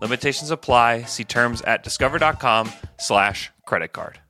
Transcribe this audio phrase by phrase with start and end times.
[0.00, 1.02] Limitations apply.
[1.02, 4.20] See terms at discover.com slash credit card.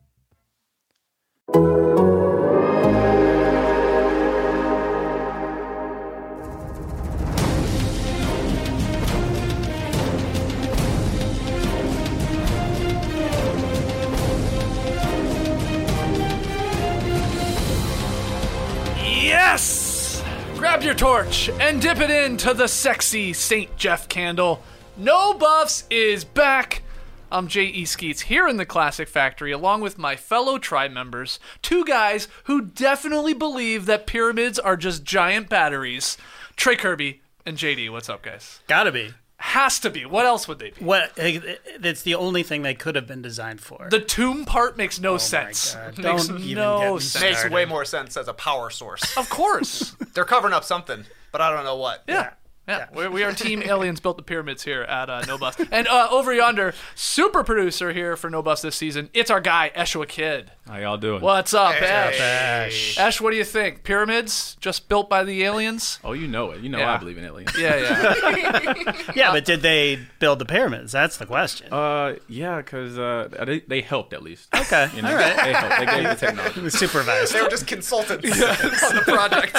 [19.48, 20.22] Yes!
[20.56, 23.76] Grab your torch and dip it into the sexy St.
[23.76, 24.62] Jeff candle.
[24.98, 26.82] No Buffs is back.
[27.30, 27.84] I'm J.E.
[27.84, 32.62] Skeets here in the Classic Factory along with my fellow tribe members, two guys who
[32.62, 36.18] definitely believe that pyramids are just giant batteries.
[36.56, 38.58] Trey Kirby and JD, what's up, guys?
[38.66, 39.14] Gotta be.
[39.36, 40.04] Has to be.
[40.04, 40.84] What else would they be?
[40.84, 41.12] What?
[41.16, 43.86] Eh, that's the only thing they could have been designed for.
[43.88, 45.76] The tomb part makes no oh sense.
[45.76, 45.98] God.
[46.02, 47.22] Makes Don't even no get me sense.
[47.22, 47.54] Makes started.
[47.54, 49.16] way more sense as a power source.
[49.16, 49.94] Of course.
[50.14, 52.02] They're covering up something, but I don't know what.
[52.08, 52.30] Yeah.
[52.68, 55.58] Yeah, We, we are Team Aliens built the pyramids here at uh, No Buffs.
[55.72, 59.70] And uh, over yonder, super producer here for No Buffs this season, it's our guy,
[59.74, 60.52] Eshua Kid.
[60.66, 61.22] How y'all doing?
[61.22, 61.86] What's up, Hey.
[61.86, 62.20] Esh?
[62.20, 62.98] Ash.
[62.98, 63.84] Esh, what do you think?
[63.84, 65.98] Pyramids just built by the aliens?
[66.04, 66.60] Oh, you know it.
[66.60, 66.92] You know Yeah.
[66.94, 67.52] I believe in aliens.
[67.58, 68.92] Yeah, yeah.
[69.14, 70.92] Yeah, but did they build the pyramids?
[70.92, 71.72] That's the question.
[71.72, 74.54] Uh, yeah, because uh, they, they helped at least.
[74.54, 75.36] okay, You know, all right.
[75.36, 75.78] They helped.
[75.78, 76.70] They gave the technology.
[76.70, 77.32] Supervised.
[77.32, 79.56] They were just consultants on the project.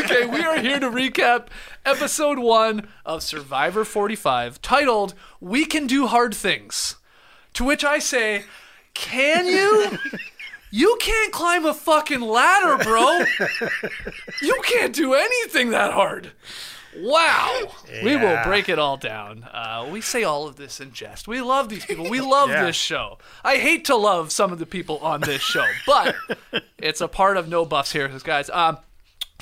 [0.00, 1.48] okay, we are here to recap
[1.84, 6.96] episode one of Survivor 45 titled We Can Do Hard Things.
[7.54, 8.44] To which I say,
[8.94, 9.98] Can you?
[10.70, 13.20] You can't climb a fucking ladder, bro.
[14.40, 16.32] You can't do anything that hard.
[16.96, 17.72] Wow.
[18.02, 19.44] We will break it all down.
[19.44, 21.28] Uh, we say all of this in jest.
[21.28, 22.08] We love these people.
[22.08, 22.64] We love Yeah.
[22.64, 23.18] this show.
[23.44, 26.14] I hate to love some of the people on this show, but
[26.78, 28.48] it's a part of No Buffs here, guys.
[28.50, 28.78] Um,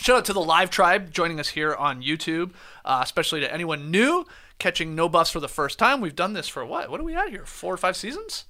[0.00, 2.53] Shout out to the live tribe joining us here on YouTube,
[2.87, 4.27] uh, especially to anyone new
[4.59, 6.00] catching no buffs for the first time.
[6.00, 6.91] We've done this for what?
[6.91, 7.44] What are we at here?
[7.44, 8.47] Four or five seasons?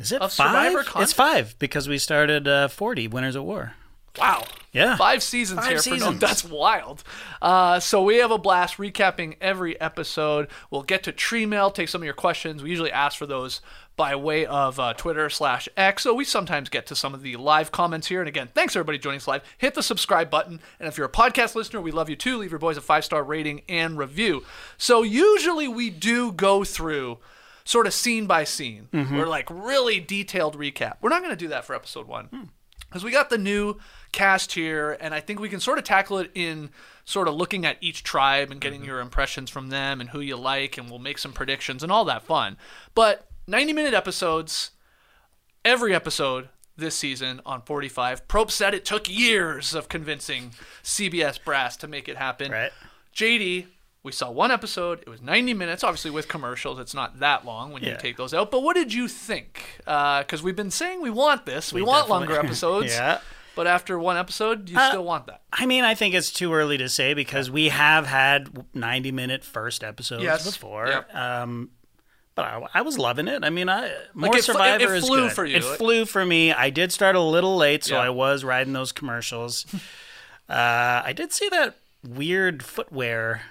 [0.00, 0.48] Is it of five?
[0.48, 1.02] Survivor content?
[1.04, 3.74] It's five because we started uh, forty Winners at War.
[4.18, 4.44] Wow.
[4.72, 4.96] Yeah.
[4.96, 6.20] Five seasons Five here for no seasons.
[6.20, 7.02] That's wild.
[7.42, 10.48] Uh, so we have a blast recapping every episode.
[10.70, 12.62] We'll get to tree mail, take some of your questions.
[12.62, 13.60] We usually ask for those
[13.96, 16.04] by way of uh, Twitter slash X.
[16.04, 18.20] So we sometimes get to some of the live comments here.
[18.20, 19.42] And again, thanks everybody joining us live.
[19.58, 20.60] Hit the subscribe button.
[20.78, 22.38] And if you're a podcast listener, we love you too.
[22.38, 24.44] Leave your boys a five star rating and review.
[24.78, 27.18] So usually we do go through
[27.64, 28.88] sort of scene by scene.
[28.92, 30.96] We're like really detailed recap.
[31.00, 32.50] We're not going to do that for episode one
[32.90, 33.78] because we got the new
[34.12, 36.70] cast here, and I think we can sort of tackle it in
[37.04, 38.88] sort of looking at each tribe and getting mm-hmm.
[38.88, 42.04] your impressions from them and who you like, and we'll make some predictions and all
[42.04, 42.56] that fun.
[42.94, 44.72] But 90 minute episodes,
[45.64, 48.26] every episode this season on 45.
[48.26, 50.52] Probst said it took years of convincing
[50.82, 52.50] CBS brass to make it happen.
[52.50, 52.72] Right.
[53.14, 53.66] JD,
[54.02, 55.00] we saw one episode.
[55.00, 56.78] It was 90 minutes, obviously with commercials.
[56.78, 58.50] It's not that long when you take those out.
[58.50, 59.62] But what did you think?
[59.84, 61.72] Because we've been saying we want this.
[61.72, 62.92] We, want definitely- longer episodes.
[62.94, 63.20] Yeah.
[63.56, 65.42] But after one episode, you Uh, still want that.
[65.52, 69.82] I mean, I think it's too early to say because we have had ninety-minute first
[69.82, 70.46] episodes Yes.
[70.46, 70.86] before.
[70.86, 71.14] Yep.
[71.14, 71.70] Um,
[72.36, 73.44] but I, I was loving it.
[73.44, 75.32] I mean, I more it fl- Survivor it- it is flew good.
[75.32, 75.56] for you.
[75.56, 76.52] It flew for me.
[76.52, 78.02] I did start a little late, so Yeah.
[78.02, 79.66] I was riding those commercials.
[80.48, 81.74] uh, I did see that
[82.06, 83.42] weird footwear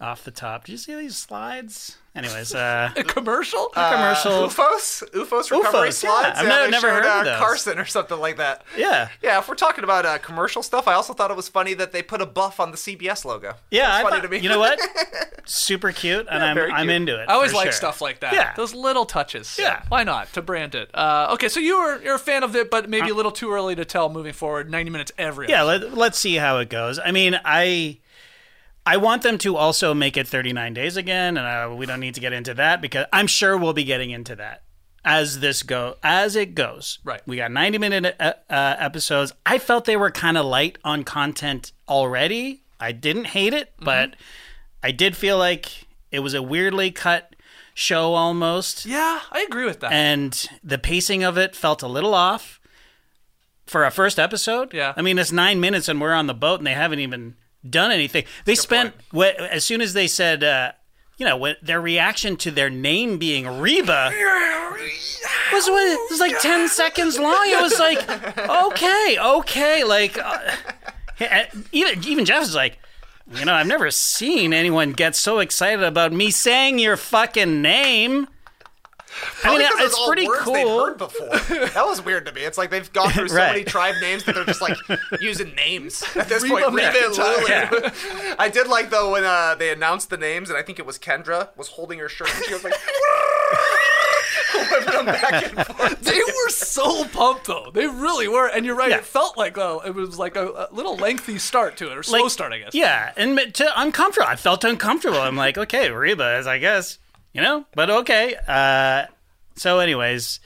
[0.00, 0.64] off the top.
[0.64, 1.96] Did you see these slides?
[2.14, 3.68] Anyways, uh, A commercial?
[3.68, 4.30] commercial.
[4.48, 5.02] UFOs?
[5.12, 6.10] UFOs recovery UFOs, yeah.
[6.22, 6.38] slides?
[6.38, 7.38] I've yeah, never- showed, heard of uh, those.
[7.38, 8.64] Carson or something like that.
[8.76, 11.74] yeah, Yeah, if we're talking about uh, commercial stuff, I also thought it was funny
[11.74, 13.54] that they put a buff on the CBS logo.
[13.70, 13.94] yeah.
[13.94, 14.38] I funny thought- to me.
[14.38, 14.80] You know what?
[15.44, 17.28] Super cute, and I'm very I'm into it.
[17.28, 17.72] I always like sure.
[17.72, 18.34] stuff like that.
[18.34, 18.52] Yeah.
[18.54, 19.56] Those little touches.
[19.58, 19.82] Yeah.
[19.88, 20.30] Why not?
[20.34, 20.90] To brand it.
[20.94, 23.50] Uh, okay, so you were you're a fan of it, but maybe a little too
[23.52, 24.70] early to tell moving forward.
[24.70, 25.88] 90 minutes every Yeah, episode.
[25.90, 26.98] let, let's see how it goes.
[27.02, 27.96] I mean, I
[28.88, 32.14] I want them to also make it 39 days again, and uh, we don't need
[32.14, 34.62] to get into that because I'm sure we'll be getting into that
[35.04, 36.98] as this go as it goes.
[37.04, 37.20] Right.
[37.26, 39.32] We got 90 minute uh, uh, episodes.
[39.44, 42.62] I felt they were kind of light on content already.
[42.80, 43.84] I didn't hate it, Mm-hmm.
[43.84, 44.16] but
[44.82, 47.34] I did feel like it was a weirdly cut
[47.74, 49.92] show almost Yeah, I agree with that.
[49.92, 52.58] and the pacing of it felt a little off
[53.66, 54.72] for a first episode.
[54.72, 54.94] Yeah.
[54.96, 57.36] I mean, it's nine minutes and we're on the boat and they haven't even
[57.70, 58.24] done anything.
[58.44, 60.72] They spent wh- as soon as they said uh,
[61.18, 64.12] you know, when their reaction to their name being Reba
[65.52, 67.44] was, it was like 10 seconds long.
[67.46, 69.84] It was like, okay, okay.
[69.84, 70.38] Like, uh,
[71.72, 72.78] even, even Jeff was like,
[73.34, 78.28] you know, I've never seen anyone get so excited about me saying your fucking name.
[79.44, 80.84] I mean, it's all pretty words cool.
[80.86, 81.28] heard before.
[81.68, 82.42] That was weird to me.
[82.42, 83.52] It's like they've gone through so Right.
[83.52, 84.76] many tribe names that they're just like
[85.20, 86.74] using names at this Reba point.
[86.74, 87.70] Reba and McEntire.
[87.70, 88.34] Lulu.
[88.38, 90.98] I did like though when uh, they announced the names, and I think it was
[90.98, 92.74] Kendra was holding her shirt, and she was like,
[94.54, 95.98] whipping them back.
[96.00, 97.70] They were so pumped though.
[97.72, 98.90] They really were, and you're right.
[98.90, 98.98] Yeah.
[98.98, 102.22] It felt like it was like a, a little lengthy start to it, or slow
[102.22, 102.74] Like, start, I guess.
[102.74, 104.28] Yeah, and to uncomfortable.
[104.28, 105.18] I felt uncomfortable.
[105.20, 106.98] I'm like, okay, Reba is, I guess,
[107.32, 108.34] you know, but okay.
[108.46, 109.04] Uh,
[109.56, 110.40] so, anyways,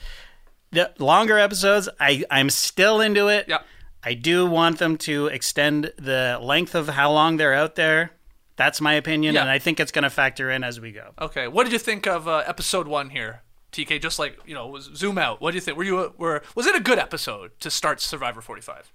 [0.71, 3.47] the longer episodes, I I'm still into it.
[3.49, 3.59] Yeah.
[4.05, 8.11] I do want them to extend the length of how long they're out there.
[8.57, 9.43] That's my opinion, Yeah.
[9.43, 11.13] and I think it's going to factor in as we go.
[11.21, 11.47] Okay.
[11.49, 13.43] What did you think of uh, episode one here,
[13.73, 14.01] TK?
[14.03, 15.41] Just like you know, zoom out.
[15.41, 15.77] What do you think?
[15.79, 18.93] Were you a, were was it a good episode to start Survivor 45?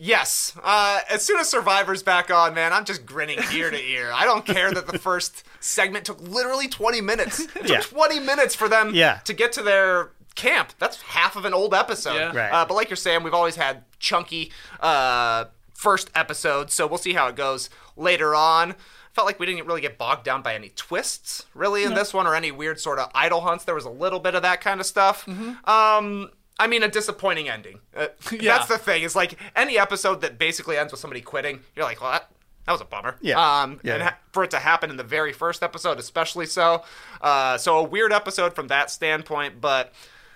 [0.00, 0.54] Yes.
[0.62, 4.10] Uh, as soon as Survivor's back on, man, I'm just grinning ear to ear.
[4.14, 7.40] I don't care that the first segment took literally 20 minutes.
[7.40, 7.80] It took Yeah.
[7.80, 9.18] 20 minutes for them Yeah.
[9.24, 10.72] to get to their camp.
[10.78, 12.14] That's half of an old episode.
[12.14, 12.32] Yeah.
[12.34, 12.48] Right.
[12.50, 14.50] Uh, but like you're saying, we've always had chunky
[14.80, 15.44] uh,
[15.74, 18.74] first episodes, so we'll see how it goes later on.
[19.12, 22.26] Felt like we didn't really get bogged down by any twists, really, in this one,
[22.28, 23.64] or any weird sort of idol hunts.
[23.64, 25.28] There was a little bit of that kind of stuff.
[25.68, 27.80] Um, I mean, a disappointing ending.
[27.96, 28.56] Uh, Yeah.
[28.58, 29.02] That's the thing.
[29.02, 31.60] Is like any episode that basically ends with somebody quitting.
[31.74, 32.30] You're like, well, that,
[32.66, 33.16] that was a bummer.
[33.20, 33.38] Yeah.
[33.62, 33.94] Um, Yeah.
[33.94, 36.84] and ha- for it to happen in the very first episode, especially so.
[37.20, 39.92] Uh, so a weird episode from that standpoint, but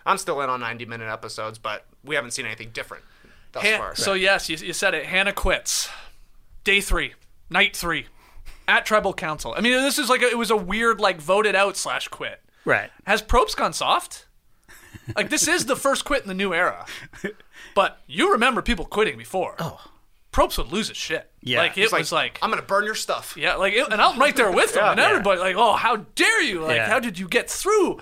[0.06, 1.58] I'm still in on 90 minute episodes.
[1.58, 3.04] But we haven't seen anything different
[3.52, 3.94] thus Han- far.
[3.94, 5.06] so yes, you, you said it.
[5.06, 5.88] Hannah quits.
[6.64, 7.12] Day three,
[7.50, 8.06] night three,
[8.66, 9.54] at tribal council.
[9.56, 12.40] I mean, this is like a, it was a weird like voted out slash quit.
[12.64, 12.90] Right.
[13.06, 14.24] Has Probst gone soft?
[15.16, 16.86] Like this is the first quit in the new era.
[17.74, 19.56] But you remember people quitting before.
[19.58, 19.80] Oh.
[20.32, 21.30] Probst would lose his shit.
[21.42, 21.58] Yeah.
[21.58, 23.36] Like it It's was like I'm gonna burn your stuff.
[23.36, 25.08] yeah, like it, and I'm right there with them and Yeah.
[25.10, 26.60] everybody like, "Oh, how dare you?
[26.62, 26.88] Like Yeah.
[26.88, 28.00] how did you get through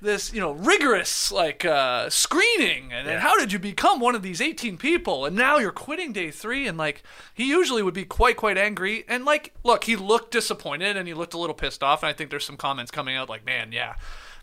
[0.00, 3.20] this, you know, rigorous like uh screening and then Yeah.
[3.20, 6.68] how did you become one of these 18 people and now you're quitting day 3
[6.68, 7.02] and like
[7.32, 11.14] he usually would be quite quite angry and like look, he looked disappointed and he
[11.14, 13.72] looked a little pissed off and I think there's some comments coming out like, "Man,
[13.72, 13.94] yeah.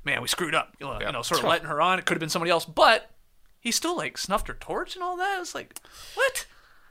[0.04, 2.00] Man, we screwed up." You know, you know sort of letting her on.
[2.00, 3.12] It could have been somebody else, but
[3.60, 5.40] he still like snuffed her torch and all that.
[5.40, 5.80] It's like,
[6.16, 6.46] "What?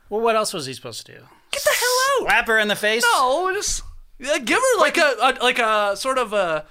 [0.08, 1.18] Well, what else was he supposed to do?
[1.50, 3.02] Get the hell out." Slap her in the face?
[3.14, 3.82] No, just
[4.18, 6.66] yeah, give her like a, a like a sort of a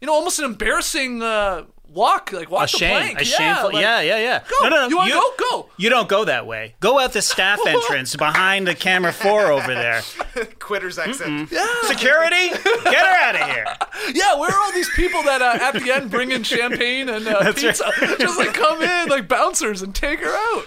[0.00, 1.64] you know almost an embarrassing uh,
[1.94, 2.90] walk, like walk A the shame.
[2.90, 3.20] plank.
[3.20, 3.72] A yeah, shameful.
[3.72, 4.42] like, yeah, yeah, yeah.
[4.48, 4.68] Go.
[4.68, 4.88] No, no, no.
[4.88, 5.22] You wanna go?
[5.50, 5.68] Go.
[5.76, 6.74] You don't go that way.
[6.80, 10.02] Go out the staff entrance behind the camera four over there.
[10.58, 11.28] Quitters exit.
[11.50, 13.66] Yeah, Security, get her out of here.
[14.14, 17.26] Yeah, where are all these people that uh, at the end bring in champagne and
[17.26, 17.90] uh, pizza?
[18.18, 20.66] Just like come in like bouncers and take her out.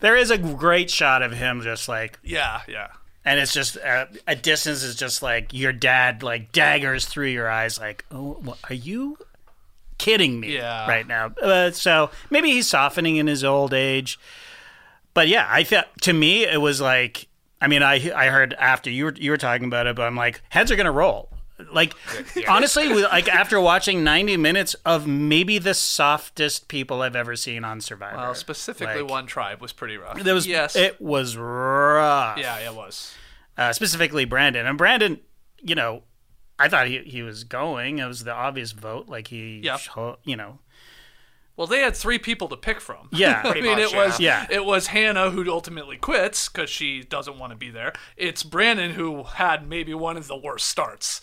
[0.00, 2.88] There is a great shot of him just like, Yeah, yeah.
[3.24, 7.48] and it's just uh, a distance is just like your dad like daggers through your
[7.48, 9.18] eyes, like, oh, what, are you
[9.98, 10.86] kidding me Yeah.
[10.88, 11.26] right now?
[11.40, 14.18] Uh, so maybe he's softening in his old age,
[15.14, 17.28] but yeah, I felt to me it was like,
[17.60, 20.16] I mean, I I heard after you were you were talking about it, but I'm
[20.16, 21.30] like, heads are gonna roll.
[21.72, 21.94] Like
[22.46, 27.80] honestly, like after watching 90 minutes of maybe the softest people I've ever seen on
[27.80, 28.18] Survivor.
[28.18, 30.22] Well, specifically Like, one tribe was pretty rough.
[30.22, 32.36] There was yes, it was rough.
[32.36, 33.14] yeah, it was.
[33.56, 34.66] Uh, specifically Brandon.
[34.66, 35.18] And Brandon,
[35.62, 36.02] you know,
[36.58, 37.98] I thought he he was going.
[37.98, 39.08] It was the obvious vote.
[39.08, 39.76] Like he, Yeah.
[39.76, 40.58] sho- you know,
[41.56, 43.08] Well, they had three people to pick from.
[43.12, 44.46] Yeah, I mean, much, it was yeah.
[44.50, 47.92] it was Hannah who ultimately quits because she doesn't want to be there.
[48.16, 51.20] It's Brandon who had maybe one of the worst starts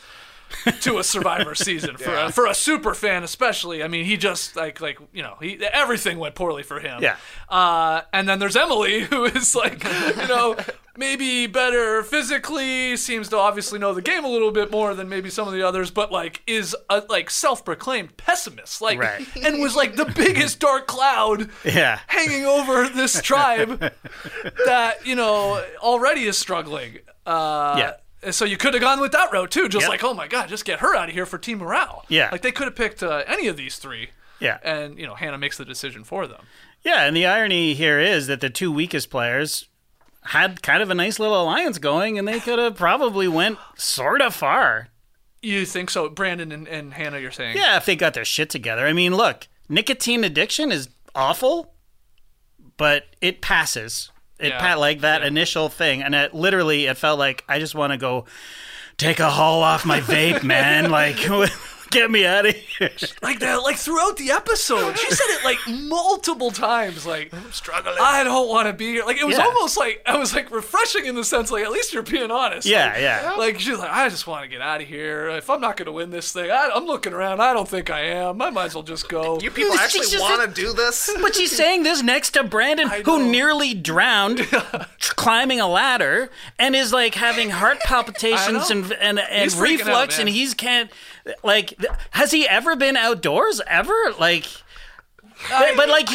[0.81, 3.83] to a Survivor season for a, for a super fan, especially.
[3.83, 7.01] I mean, he just like like you know he everything went poorly for him.
[7.01, 7.17] Yeah.
[7.49, 10.55] Uh, and then there's Emily who is like you know.
[10.95, 15.31] Maybe better physically, seems to obviously know the game a little bit more than maybe
[15.31, 19.25] some of the others, but like is a like self-proclaimed pessimist, like, Right.
[19.43, 23.79] and was like the biggest dark cloud yeah, hanging over this tribe
[24.67, 26.99] that you know already is struggling.
[27.25, 27.93] Uh, Yeah.
[28.31, 29.89] So you could have gone with that route too, just Yep.
[29.89, 32.05] like, oh my god, just get her out of here for team morale.
[32.09, 32.29] Yeah.
[32.31, 35.37] like they could have picked uh, any of these three, yeah, and you know Hannah
[35.37, 36.45] makes the decision for them.
[36.83, 37.03] yeah.
[37.05, 39.67] And the irony here is that the two weakest players
[40.27, 44.21] had kind of a nice little alliance going, and they could have probably went sort
[44.21, 44.87] of far.
[45.41, 47.19] You think so, Brandon and, and Hannah?
[47.19, 48.87] You're saying, Yeah, if they got their shit together.
[48.87, 51.73] I mean, look, nicotine addiction is awful,
[52.77, 54.09] but it passes.
[54.43, 54.59] It Yeah.
[54.73, 57.97] pa- like that initial thing, and it literally it felt like I just want to
[57.97, 58.25] go
[58.97, 60.91] take a haul off my vape, man.
[60.91, 61.17] Like,
[61.93, 62.89] get me out of here.
[63.21, 67.95] like that like throughout the episode she said it like multiple times like i'm struggling
[68.01, 69.45] i don't want to be here like it was Yeah.
[69.45, 72.67] almost like i was like refreshing in the sense like at least you're being honest
[72.67, 73.33] Yeah, Like- yeah.
[73.37, 75.85] like she's like i just want to get out of here if i'm not going
[75.85, 78.65] to win this thing I, i'm looking around i don't think i am i might
[78.65, 79.81] as well just go You people She's
[80.13, 81.09] actually want to do this?
[81.21, 83.29] But she's saying this next to Brandon, who know.
[83.29, 84.39] nearly drowned
[84.99, 88.77] climbing a ladder and is like having heart palpitations know.
[88.83, 90.27] and and, and He's freaking out, reflux, man.
[90.27, 90.89] and he's can't
[91.43, 91.73] like.
[92.11, 93.93] Has he ever been outdoors ever?
[94.19, 94.45] Like,
[95.49, 96.07] but, but like,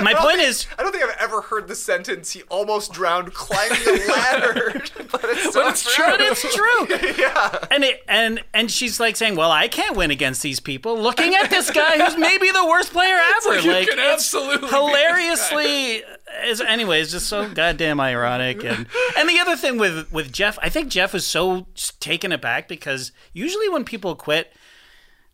[0.00, 2.32] my point think- is, I don't think I've ever heard the sentence.
[2.32, 6.04] He almost drowned climbing a ladder, but it's, so But it's true.
[6.06, 6.86] but it's true.
[7.24, 7.58] yeah.
[7.70, 11.34] And it and and she's like saying, "Well, I can't win against these people." Looking
[11.36, 13.50] at this guy who's maybe the worst player ever.
[13.56, 14.78] like you like can it's absolutely beat this guy.
[14.86, 16.02] hilariously.
[16.46, 20.68] Is anyways just so goddamn ironic and and the other thing with with Jeff, I
[20.68, 21.66] think Jeff was so
[22.00, 24.52] taken aback because usually when people quit.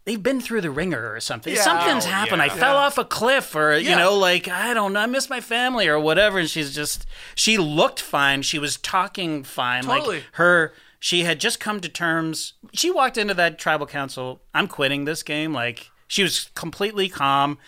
[0.07, 1.55] They've been through the ringer or something.
[1.55, 1.63] Yeah.
[1.63, 2.39] Something's Oh, happened.
[2.45, 2.53] yeah.
[2.53, 5.41] I fell off a cliff, or you know, like I don't know, I miss my
[5.41, 6.39] family or whatever.
[6.39, 8.43] And she's just, she looked fine.
[8.43, 9.85] She was talking fine.
[9.85, 10.17] Totally.
[10.17, 12.55] Like her, she had just come to terms.
[12.73, 14.41] She walked into that tribal council.
[14.55, 15.53] I'm quitting this game.
[15.53, 17.59] Like she was completely calm,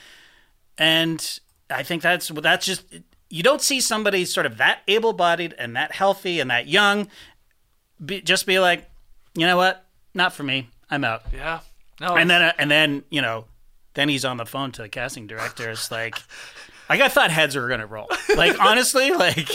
[0.78, 1.38] and
[1.70, 2.84] I think that's that's just
[3.28, 7.08] you don't see somebody sort of that able-bodied and that healthy and that young,
[8.04, 8.90] be, just be like,
[9.34, 10.68] you know what, not for me.
[10.90, 11.22] I'm out.
[11.32, 11.60] yeah
[12.02, 13.46] no And then uh, and then you know,
[13.94, 15.70] then he's on the phone to the casting director.
[15.70, 16.16] It's like.
[16.90, 18.06] Like I thought heads were gonna roll.
[18.36, 19.48] Like honestly, like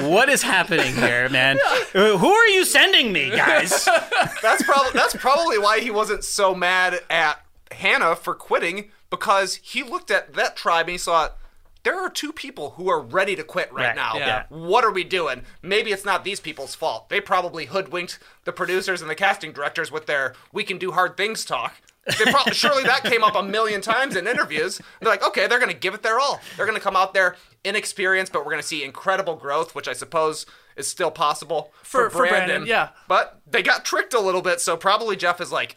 [0.00, 1.56] what is happening here, man?
[1.92, 3.84] Who are you sending me, guys?
[4.42, 9.84] That's probably that's probably why he wasn't so mad at Hannah for quitting because he
[9.84, 11.28] looked at that tribe and he saw
[11.84, 14.16] there are two people who are ready to quit right, Right, now.
[14.16, 14.44] yeah.
[14.48, 15.42] What are we doing?
[15.62, 17.08] Maybe it's not these people's fault.
[17.08, 21.16] They probably hoodwinked the producers and the casting directors with their "we can do hard
[21.16, 21.74] things" talk.
[22.18, 24.80] They probably, surely that came up a million times in interviews.
[25.00, 26.40] They're like, okay, they're going to give it their all.
[26.56, 29.88] They're going to come out there inexperienced, but we're going to see incredible growth, which
[29.88, 32.90] I suppose is still possible for, For- for Brandon, yeah.
[33.08, 35.76] But they got tricked a little bit, so probably Jeff is like,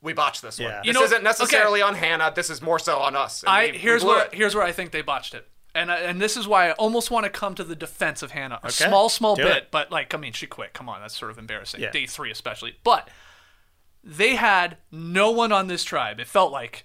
[0.00, 0.68] we botched this one.
[0.68, 0.78] Yeah.
[0.78, 2.32] This You know- isn't necessarily on Hannah.
[2.34, 3.42] This is more so on us.
[3.42, 4.34] And I we- we here's blew where it.
[4.34, 7.10] here's where I think they botched it, and I, and this is why I almost
[7.10, 8.60] want to come to the defense of Hannah.
[8.62, 9.68] A small, small Do bit, it.
[9.72, 10.72] but like, I mean, she quit.
[10.72, 11.80] Come on, that's sort of embarrassing.
[11.80, 11.90] Yeah.
[11.90, 12.76] Day three, especially.
[12.84, 13.08] But
[14.02, 16.20] they had no one on this tribe.
[16.20, 16.84] It felt like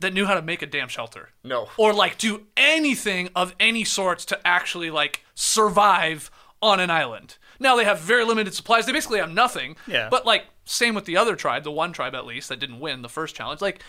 [0.00, 1.30] that knew how to make a damn shelter.
[1.42, 1.68] No.
[1.76, 6.30] or like do anything of any sorts to actually like survive
[6.62, 7.36] on an island.
[7.60, 8.86] Now they have very limited supplies.
[8.86, 9.76] They basically have nothing.
[9.86, 10.08] Yeah.
[10.10, 13.02] But like same with the other tribe, the one tribe at least that didn't win
[13.02, 13.60] the first challenge.
[13.60, 13.82] Like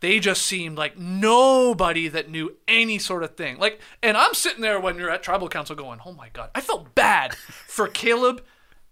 [0.00, 3.58] they just seemed like nobody that knew any sort of thing.
[3.58, 6.60] Like, and I'm sitting there when you're at tribal council going, "Oh my god!" I
[6.60, 8.40] felt bad for Kaleb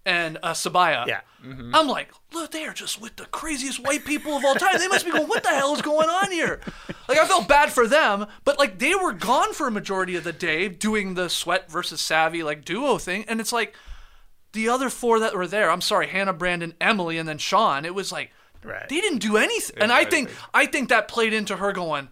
[0.07, 1.07] and uh, Sabiyah.
[1.07, 1.21] Yeah.
[1.73, 4.79] I'm like, look, they are just with the craziest white people of all time.
[4.79, 6.61] They must be going, what the hell is going on here?
[7.09, 10.25] Like, I felt bad for them, but like they were gone for a majority of
[10.25, 13.75] the day doing the sweat versus savvy like duo thing, and it's like
[14.53, 15.71] the other four that were there.
[15.71, 17.85] I'm sorry, Hannah, Brandon, Emily, and then Sean.
[17.85, 18.31] It was like
[18.63, 18.87] Right.
[18.91, 22.09] they didn't do anything, and I think I think that played into her going.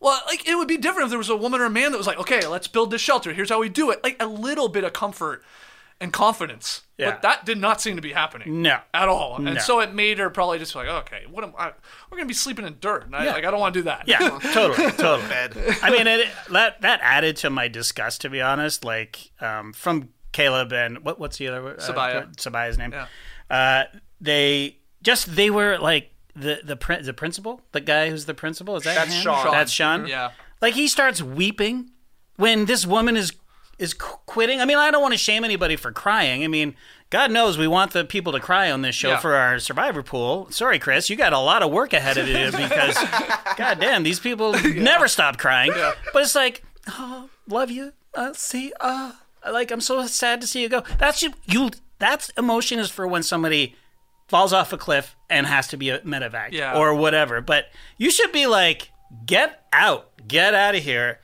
[0.00, 1.98] Well, like it would be different if there was a woman or a man that
[1.98, 3.32] was like, "Okay, let's build this shelter.
[3.32, 5.44] Here's how we do it." Like a little bit of comfort
[6.04, 6.82] and confidence.
[6.98, 7.10] Yeah.
[7.12, 8.62] But that did not seem to be happening.
[8.62, 8.78] No.
[8.92, 9.36] At all.
[9.36, 9.58] And No.
[9.60, 11.72] so it made her probably just like, okay, what am I?
[12.10, 13.06] We're gonna be sleeping in dirt.
[13.06, 13.32] And I, Yeah.
[13.32, 14.06] like I don't want to do that.
[14.06, 14.18] Yeah,
[14.52, 15.28] totally, totally.
[15.28, 15.56] Bed.
[15.82, 18.84] I mean, it, that that added to my disgust, to be honest.
[18.84, 22.36] Like um, from Kaleb and what what's the other uh, Sabiyah.
[22.36, 22.92] Sabiyah's name?
[22.92, 23.06] Yeah.
[23.50, 23.84] Uh,
[24.20, 28.76] they just they were like the the prin- the principal, the guy who's the principal.
[28.76, 29.22] Is that That's him?
[29.22, 29.50] Sean.
[29.50, 30.06] That's Sean.
[30.06, 30.30] Yeah.
[30.60, 31.90] Like he starts weeping
[32.36, 33.32] when this woman is
[33.78, 34.60] is qu- quitting.
[34.60, 36.44] I mean, I don't want to shame anybody for crying.
[36.44, 36.74] I mean,
[37.10, 39.18] God knows we want the people to cry on this show Yeah.
[39.18, 40.48] for our survivor pool.
[40.50, 42.96] Sorry, Chris, you got a lot of work ahead of you because,
[43.56, 45.72] God damn, these people never stop crying.
[46.12, 47.92] But it's like, oh, love you.
[48.14, 49.12] Uh, see, uh,
[49.50, 50.82] like I'm so sad to see you go.
[50.98, 51.32] That's you.
[51.46, 51.70] You.
[51.98, 53.76] That's emotion is for when somebody
[54.28, 56.76] falls off a cliff and has to be a medevac Yeah.
[56.78, 57.40] or whatever.
[57.40, 57.66] But
[57.98, 58.90] you should be like,
[59.26, 61.20] get out, get out of here.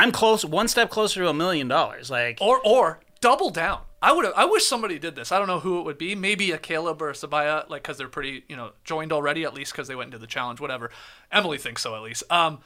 [0.00, 2.10] I'm close, one step closer to a million dollars.
[2.10, 3.82] Like, Or or double down.
[4.02, 4.24] I would.
[4.34, 5.30] I wish somebody did this.
[5.30, 6.14] I don't know who it would be.
[6.14, 9.44] Maybe a Kaleb or a Sabiyah, like because they're pretty, you know, joined already.
[9.44, 10.58] At least because they went into the challenge.
[10.58, 10.90] Whatever.
[11.30, 11.94] Emily thinks so.
[11.94, 12.22] At least.
[12.30, 12.60] Um,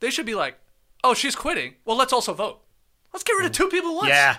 [0.00, 0.58] they should be like,
[1.04, 1.74] oh, she's quitting.
[1.84, 2.60] Well, let's also vote.
[3.12, 4.08] Let's get rid of two people at once.
[4.08, 4.36] yeah,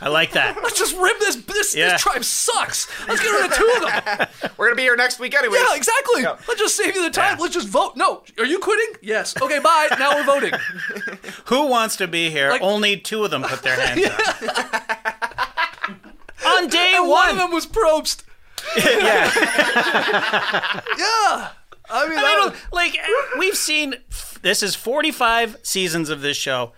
[0.00, 0.56] I like that.
[0.62, 1.36] Let's just rip this.
[1.36, 1.90] This, Yeah.
[1.90, 2.88] this tribe sucks.
[3.06, 4.50] Let's get rid of two of them.
[4.56, 5.58] We're gonna be here next week anyway.
[5.58, 6.22] Yeah, exactly.
[6.22, 6.36] Yeah.
[6.48, 7.36] Let's just save you the time.
[7.36, 7.42] Yeah.
[7.42, 7.96] Let's just vote.
[7.96, 8.96] No, are you quitting?
[9.02, 9.40] Yes.
[9.40, 9.88] Okay, bye.
[9.98, 10.52] Now we're voting.
[11.46, 12.48] Who wants to be here?
[12.48, 15.34] Like- Only two of them put their hands up.
[16.46, 17.10] On day And one.
[17.10, 18.22] one of them was Probst.
[18.76, 19.30] yeah.
[20.98, 21.48] yeah.
[21.90, 22.96] I mean, I that mean, was- like
[23.38, 23.96] we've seen.
[24.42, 26.72] This is 45 seasons of this show.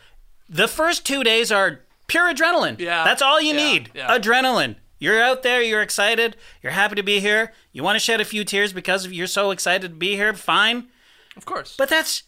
[0.48, 2.78] The first two days are pure adrenaline.
[2.78, 3.04] Yeah.
[3.04, 3.56] that's all you Yeah.
[3.72, 3.90] need.
[3.94, 4.16] Yeah.
[4.18, 4.76] Adrenaline.
[4.98, 5.60] You're out there.
[5.60, 6.36] You're excited.
[6.62, 7.52] You're happy to be here.
[7.72, 10.32] You want to shed a few tears because you're so excited to be here.
[10.32, 10.88] Fine,
[11.36, 11.74] of course.
[11.76, 12.22] but that's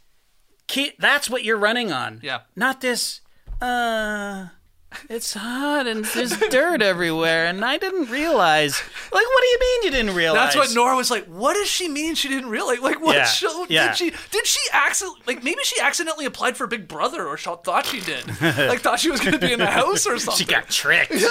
[0.66, 2.20] key, that's what you're running on.
[2.22, 2.40] Yeah.
[2.54, 3.20] Not this.
[3.62, 4.48] Uh,
[5.10, 8.80] it's hot and there's dirt everywhere, and I didn't realize.
[9.12, 10.54] Like, what do you mean you didn't realize?
[10.54, 11.26] That's what Nora was like.
[11.26, 12.14] What does she mean?
[12.14, 12.80] She didn't realize.
[12.80, 13.88] Like, what Yeah, show yeah.
[13.88, 14.10] did she?
[14.30, 15.18] Did she accident?
[15.26, 18.26] Like, maybe she accidentally applied for Big Brother, or she thought she did.
[18.40, 20.46] like, thought she was going to be in the house or something.
[20.46, 21.12] She got tricked.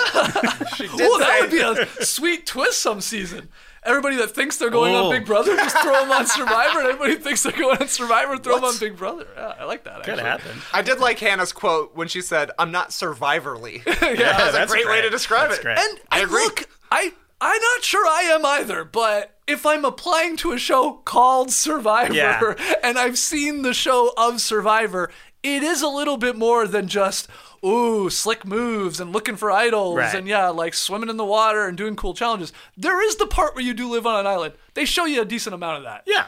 [0.99, 3.49] Oh, that would be a sweet twist some season.
[3.88, 5.06] Everybody that thinks they're going Oh.
[5.06, 6.79] on Big Brother, just throw them on Survivor.
[6.79, 9.25] And everybody thinks they're going on Survivor, throw them on Big Brother.
[9.36, 10.03] Yeah, I like that.
[10.03, 10.24] Could actually.
[10.51, 10.62] happen.
[10.74, 13.94] I did like Hannah's quote when she said, "I'm not survivorly." Yeah,
[14.38, 15.63] that was a that's great way to describe That's it.
[15.63, 15.77] great.
[15.79, 16.44] And I and agree.
[16.44, 20.94] Look, I I'm not sure I am either, but if I'm applying to a show
[21.06, 22.53] called Survivor Yeah.
[22.84, 25.10] and I've seen the show of Survivor,
[25.44, 27.27] it is a little bit more than just
[27.65, 30.13] ooh slick moves and looking for idols Right.
[30.15, 32.53] and yeah like swimming in the water and doing cool challenges.
[32.75, 34.53] There is the part where you do live on an island.
[34.73, 36.03] They show you a decent amount of that.
[36.05, 36.25] Yeah.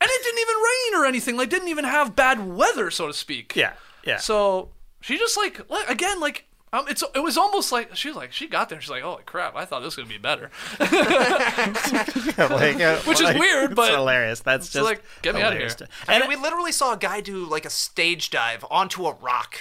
[0.00, 1.36] And it didn't even rain or anything.
[1.36, 3.54] Like didn't even have bad weather, so to speak.
[3.56, 3.72] Yeah.
[4.04, 4.18] Yeah.
[4.18, 8.16] So she just like like, again like um, it's it was almost like she was
[8.16, 8.80] like she got there.
[8.80, 9.54] She's like, holy crap!
[9.54, 10.50] I thought this was gonna be better.
[10.80, 10.88] like,
[12.80, 14.40] uh, Which is like, weird, it's but hilarious.
[14.40, 15.68] That's just like, get me out of here.
[15.68, 19.06] to- I And mean, we literally saw a guy do like a stage dive onto
[19.06, 19.58] a rock,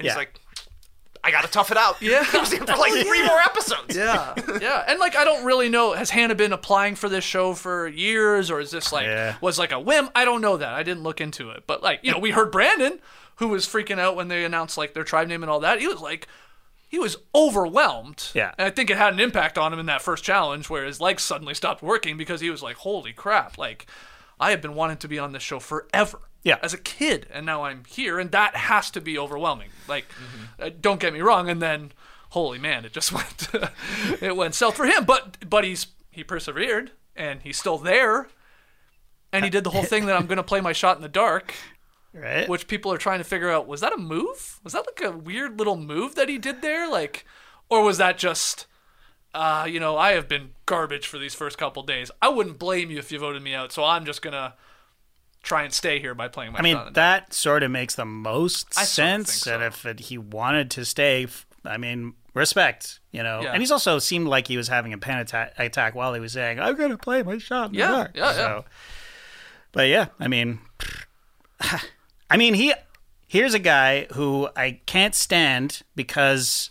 [0.00, 0.12] and Yeah.
[0.12, 0.40] he's like,
[1.22, 2.24] "I gotta tough it out." Yeah.
[2.24, 3.94] he was in for like three more episodes.
[3.96, 5.92] yeah, yeah, and like I don't really know.
[5.92, 9.36] Has Hannah been applying for this show for years, or is this like Yeah.
[9.40, 10.08] was like a whim?
[10.14, 10.74] I don't know that.
[10.74, 12.98] I didn't look into it, but like you know, we heard Brandon,
[13.36, 15.80] who was freaking out when they announced like their tribe name and all that.
[15.80, 16.26] He was like.
[16.92, 18.30] He was overwhelmed.
[18.34, 18.52] Yeah.
[18.58, 21.00] And I think it had an impact on him in that first challenge where his
[21.00, 23.56] legs suddenly stopped working because he was like, holy crap.
[23.58, 23.86] Like,
[24.40, 26.18] I have been wanting to be on this show forever.
[26.42, 26.58] Yeah.
[26.62, 27.26] As a kid.
[27.30, 28.18] And now I'm here.
[28.18, 29.68] And that has to be overwhelming.
[29.86, 30.62] Like, Mm-hmm.
[30.62, 31.48] uh, don't get me wrong.
[31.50, 31.92] And then,
[32.30, 33.48] holy man, it just went,
[34.22, 35.04] it went south for him.
[35.04, 38.28] But, but he's, he persevered and he's still there.
[39.32, 41.08] And he did the whole thing that I'm going to play my shot in the
[41.08, 41.54] dark
[42.12, 42.48] right?
[42.48, 45.16] which people are trying to figure out was that a move was that like a
[45.16, 47.24] weird little move that he did there like
[47.68, 48.66] or was that just
[49.34, 52.90] uh you know i have been garbage for these first couple days i wouldn't blame
[52.90, 54.54] you if you voted me out so i'm just gonna
[55.42, 56.58] try and stay here by playing my.
[56.58, 59.46] I mean, the that sort of makes the most I sort of sense.
[59.46, 59.66] And so.
[59.66, 61.26] if it, he wanted to stay,
[61.64, 63.40] I mean, respect, you know.
[63.42, 63.52] Yeah.
[63.52, 66.32] And he's also seemed like he was having a panic attack, attack while he was
[66.32, 68.32] saying, "I'm gonna play my shot." In Yeah, the dark." yeah, yeah.
[68.32, 68.64] So,
[69.72, 70.60] but yeah, I mean,
[72.30, 72.74] I mean, he
[73.26, 76.70] here's a guy who I can't stand because,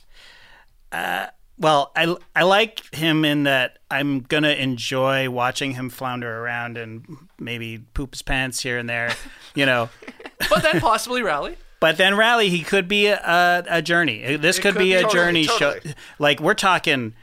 [0.91, 1.27] uh,
[1.59, 7.27] well, I I like him in that I'm gonna enjoy watching him flounder around and
[7.37, 9.13] maybe poop his pants here and there,
[9.55, 9.89] you know.
[10.49, 14.37] but then possibly rally But then rally, he could be a, a, a journey.
[14.37, 15.79] This could, could be be a totally, journey totally.
[15.81, 15.91] show.
[16.17, 17.13] Like we're talking,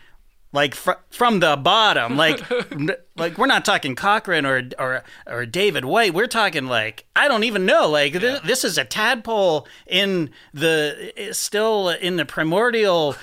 [0.56, 2.16] like fr- from the bottom.
[2.16, 2.40] Like,
[2.72, 6.12] n- like we're not talking Cochran or or or David Wright.
[6.12, 7.88] We're talking like I don't even know.
[7.88, 13.14] Like th- this is a tadpole in the still in the primordial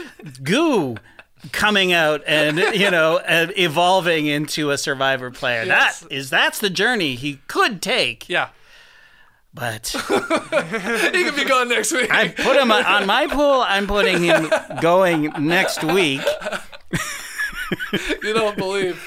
[0.42, 0.96] goo.
[1.52, 5.64] Coming out and you know and evolving into a survivor player.
[5.66, 6.00] Yes.
[6.00, 8.30] That is that's the journey he could take.
[8.30, 8.48] yeah
[9.54, 9.88] But
[11.14, 13.62] he could be gone next week I put him on my pool.
[13.68, 16.22] I'm putting him going next week.
[18.24, 19.02] you don't believe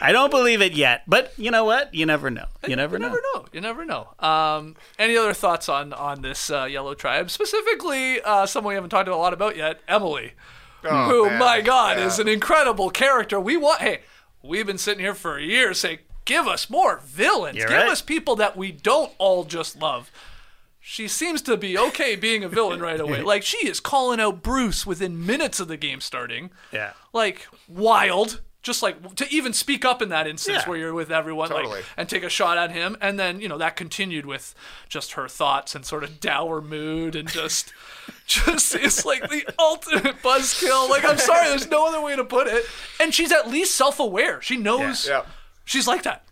[0.00, 1.94] I don't believe it yet, but you know what?
[1.94, 2.46] You never know.
[2.66, 3.08] You never you know.
[3.08, 3.44] never know.
[3.52, 4.08] You never know.
[4.18, 7.30] Um, any other thoughts on on this uh, yellow tribe?
[7.30, 10.32] Specifically, uh, someone we haven't talked a lot about yet, Emily,
[10.82, 11.38] who, Oh, man.
[11.38, 12.06] my God, Yeah.
[12.06, 13.40] is an incredible character.
[13.40, 13.80] We want.
[13.80, 14.00] Hey,
[14.42, 17.56] we've been sitting here for years saying, give us more villains.
[17.56, 17.88] You're give right.
[17.90, 20.10] us people that we don't all just love.
[20.90, 23.22] She seems to be okay being a villain right away.
[23.28, 26.92] Like she is calling out Bruce within minutes of the game starting Yeah.
[27.12, 30.68] like wild just like to even speak up in that instance Yeah.
[30.68, 31.76] where you're with everyone Totally.
[31.76, 34.54] like and take a shot at him and then you know that continued with
[34.88, 37.72] just her thoughts and sort of dour mood and just
[38.26, 42.46] just it's like the ultimate buzzkill like i'm sorry there's no other way to put
[42.46, 42.64] it
[43.00, 45.24] and she's at least self-aware she knows Yeah.
[45.64, 46.24] she's like that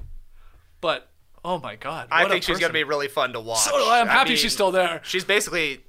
[0.81, 1.09] but
[1.47, 3.61] oh my god I what a think she's gonna be really fun to watch.
[3.61, 4.01] so do I.
[4.01, 5.81] i'm I happy mean, she's still there She's basically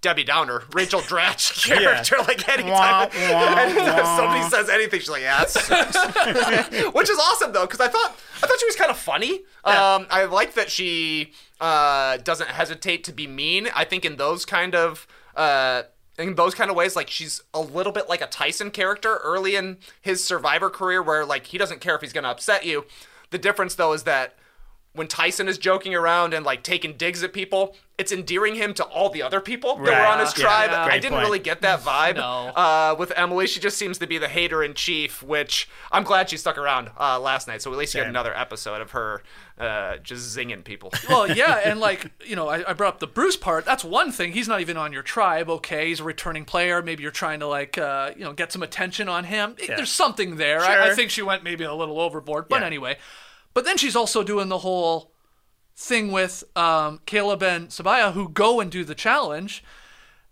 [0.00, 2.16] Debbie Downer, Rachel Dratch character.
[2.18, 7.52] Like anytime, Wah, wah, anytime somebody says anything, she's like, "Yeah," that which is awesome
[7.52, 9.42] though, because I thought I thought she was kind of funny.
[9.64, 13.68] Um, I like that she uh, doesn't hesitate to be mean.
[13.76, 15.82] I think in those kind of uh,
[16.18, 16.96] in those kind of ways.
[16.96, 21.24] Like she's a little bit like a Tyson character early in his Survivor career, where
[21.24, 22.86] like he doesn't care if he's going to upset you.
[23.30, 24.34] The difference though is that
[24.94, 28.84] when Tyson is joking around and like taking digs at people, it's endearing him to
[28.84, 30.44] all the other people that were on his Yeah.
[30.44, 30.70] tribe.
[30.70, 30.84] Yeah.
[30.84, 31.24] I didn't point.
[31.24, 32.48] really get that vibe No.
[32.54, 33.46] uh, with Emily.
[33.46, 36.90] She just seems to be the hater in chief, which I'm glad she stuck around
[36.98, 37.62] uh, last night.
[37.62, 39.22] So at least you get another episode of her
[39.58, 40.92] uh, just zinging people.
[41.08, 43.64] well, yeah, and like you know, I, I brought up the Bruce part.
[43.64, 44.32] That's one thing.
[44.32, 45.48] He's not even on your tribe.
[45.48, 46.82] Okay, he's a returning player.
[46.82, 49.54] Maybe you're trying to like uh, you know get some attention on him.
[49.66, 50.60] There's something there.
[50.60, 52.66] I, I think she went maybe a little overboard, but Yeah.
[52.66, 52.96] anyway.
[53.54, 55.12] But then she's also doing the whole
[55.76, 59.62] thing with um, Kaleb and Sabiyah who go and do the challenge.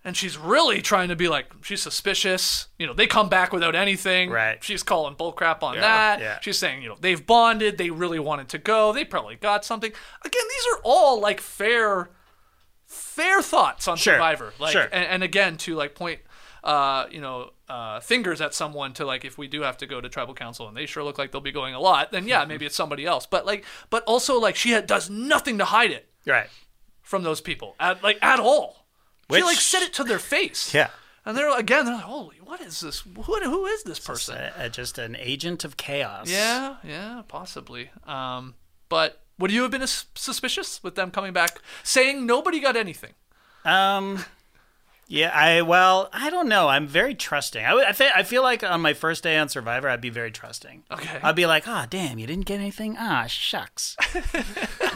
[0.02, 2.68] And she's really trying to be like, she's suspicious.
[2.78, 4.30] You know, they come back without anything.
[4.30, 4.62] Right.
[4.64, 6.20] She's calling bullcrap on that.
[6.20, 6.38] yeah.
[6.40, 7.76] She's saying, you know, they've bonded.
[7.76, 8.94] They really wanted to go.
[8.94, 9.92] They probably got something.
[10.24, 12.09] Again, these are all like fair,
[12.87, 14.54] fair thoughts on Sure, Survivor.
[14.59, 14.88] Like, sure.
[14.90, 16.20] and, and again, to like point,
[16.64, 20.00] uh, you know, uh, fingers at someone to like, if we do have to go
[20.00, 22.44] to tribal council and they sure look like they'll be going a lot, then yeah,
[22.44, 23.26] maybe it's somebody else.
[23.26, 26.48] But like, but also like, she had, does nothing to hide it Right.
[27.02, 28.87] from those people at like at all.
[29.33, 30.74] she like said it to their face.
[30.74, 30.90] Yeah.
[31.24, 33.00] And they're again, they're like, holy, what is this?
[33.00, 34.37] Who, who is this person?
[34.37, 36.28] Uh, uh, just an agent of chaos.
[36.30, 37.90] Yeah, yeah, possibly.
[38.06, 38.54] Um,
[38.88, 43.12] but would you have been suspicious with them coming back, saying nobody got anything?
[43.64, 44.24] Um.
[45.11, 45.31] Yeah.
[45.35, 46.09] I well.
[46.12, 46.68] I don't know.
[46.68, 47.64] I'm very trusting.
[47.64, 48.12] I I think.
[48.14, 50.85] I feel like on my first day on Survivor, I'd be very trusting.
[50.90, 51.18] Okay.
[51.23, 52.96] I'd be like, ah, damn, you didn't get anything.
[52.99, 53.96] Ah, shucks.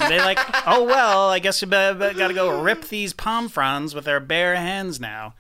[0.08, 4.06] they like, oh well, I guess you got to go rip these palm fronds with
[4.06, 5.34] our bare hands now.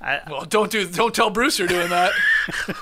[0.00, 2.12] Well, don't do, don't tell Bruce you're doing that.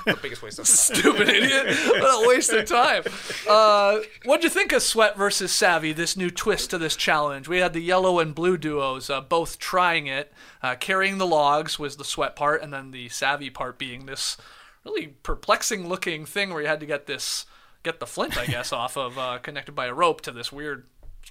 [0.05, 0.75] the biggest waste of time.
[0.75, 1.77] Stupid idiot!
[1.87, 3.03] What a waste of time.
[3.47, 5.91] Uh, what'd you think of Sweat versus Savvy?
[5.91, 7.47] This new twist to this challenge.
[7.49, 10.31] We had the yellow and blue duos uh, both trying it.
[10.63, 14.37] Uh, carrying the logs was the Sweat part, and then the Savvy part being this
[14.85, 17.45] really perplexing looking thing where you had to get this
[17.83, 20.85] get the flint, I guess, off of uh, connected by a rope to this weird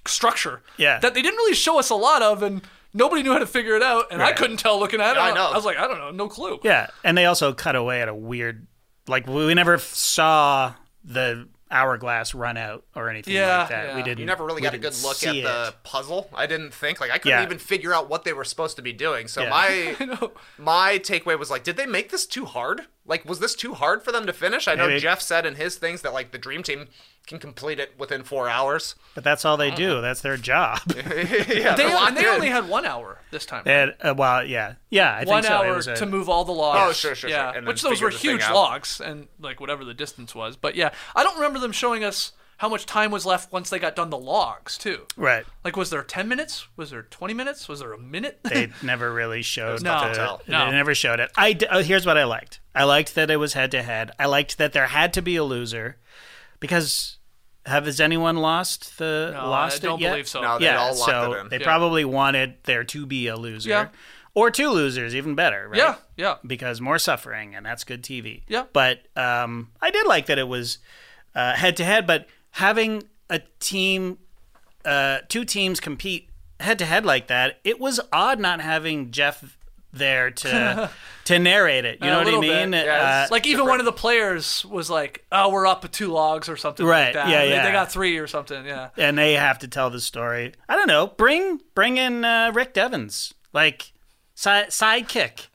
[0.05, 0.61] structure.
[0.77, 0.99] Yeah.
[0.99, 2.61] That they didn't really show us a lot of, and
[2.93, 5.19] nobody knew how to figure it out, and I couldn't tell looking at it.
[5.19, 5.47] I know.
[5.47, 6.59] I was like, I don't know, no clue.
[6.63, 8.67] Yeah, and they also cut away at a weird,
[9.07, 10.73] like we never saw
[11.03, 13.85] the hourglass run out or anything Yeah, like that.
[13.89, 13.95] yeah.
[13.95, 14.17] We didn't.
[14.19, 15.75] You never really got a good look at see the it.
[15.83, 16.27] puzzle.
[16.33, 17.45] I didn't think like I couldn't Yeah.
[17.45, 19.27] even figure out what they were supposed to be doing.
[19.27, 19.49] So Yeah.
[19.51, 22.87] my my takeaway was like, did they make this too hard?
[23.05, 24.67] Like, was this too hard for them to finish?
[24.67, 24.99] I know Maybe.
[24.99, 26.87] Jeff said in his things that like the dream team
[27.29, 28.95] can complete it within four hours.
[29.15, 30.01] But that's all they do.
[30.01, 30.79] That's their job.
[30.95, 32.27] yeah, They, and they in.
[32.27, 33.63] only had one hour this time.
[33.65, 35.11] and, uh, well, yeah, yeah.
[35.13, 35.61] I one think so.
[35.61, 36.79] It hour was a- to move all the logs.
[36.81, 37.29] Oh, sure, sure, sure.
[37.29, 40.57] yeah, And then which those were huge logs, and like whatever the distance was.
[40.57, 43.79] But yeah, I don't remember them showing us how much time was left once they
[43.79, 45.05] got done the logs too.
[45.15, 45.45] Right.
[45.63, 46.67] Like, was there ten minutes?
[46.75, 47.69] Was there twenty minutes?
[47.69, 48.39] Was there a minute?
[48.43, 49.83] They never really showed.
[49.83, 50.41] No, the, tell.
[50.47, 50.71] They no.
[50.71, 51.31] never showed it.
[51.37, 52.59] I uh, here's what I liked.
[52.73, 54.11] I liked that it was head to head.
[54.17, 55.97] I liked that there had to be a loser,
[56.59, 57.17] because
[57.69, 60.09] have has anyone lost the No, lost I don't it yet?
[60.11, 60.41] believe so.
[60.41, 61.49] No, they yeah, all locked so it in.
[61.49, 61.63] they Yeah.
[61.65, 63.87] probably wanted there to be a loser, Yeah.
[64.33, 65.67] or two losers, even better.
[65.69, 65.77] Right?
[65.77, 66.35] yeah, yeah.
[66.45, 68.43] because more suffering, and that's good TV.
[68.47, 68.65] Yeah.
[68.73, 70.79] But um, I did like that it was
[71.35, 74.17] head to head, but having a team,
[74.85, 76.29] uh, two teams compete
[76.59, 79.57] head to head like that, it was odd not having Jeff
[79.91, 80.89] there to
[81.25, 81.99] to narrate it.
[82.01, 82.73] You A know what I mean?
[82.73, 86.47] Yeah, Uh, Like even one of the players was like, "Oh, we're up two logs
[86.49, 87.65] or something Right, like that." yeah, They- yeah.
[87.65, 88.65] They got three or something.
[88.65, 88.89] Yeah.
[88.97, 90.53] and they have to tell the story.
[90.67, 91.07] I don't know.
[91.07, 93.91] Bring bring in uh, Rick Devens, like
[94.35, 95.47] si- sidekick.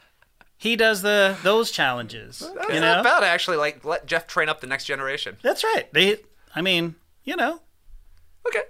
[0.56, 2.38] He does the those challenges.
[2.38, 3.58] That's you know, not bad actually.
[3.58, 5.36] Like, let Jeff train up the next generation.
[5.42, 5.92] that's right.
[5.92, 6.16] They,
[6.56, 6.94] I mean,
[7.24, 7.60] you know,
[8.46, 8.62] Okay,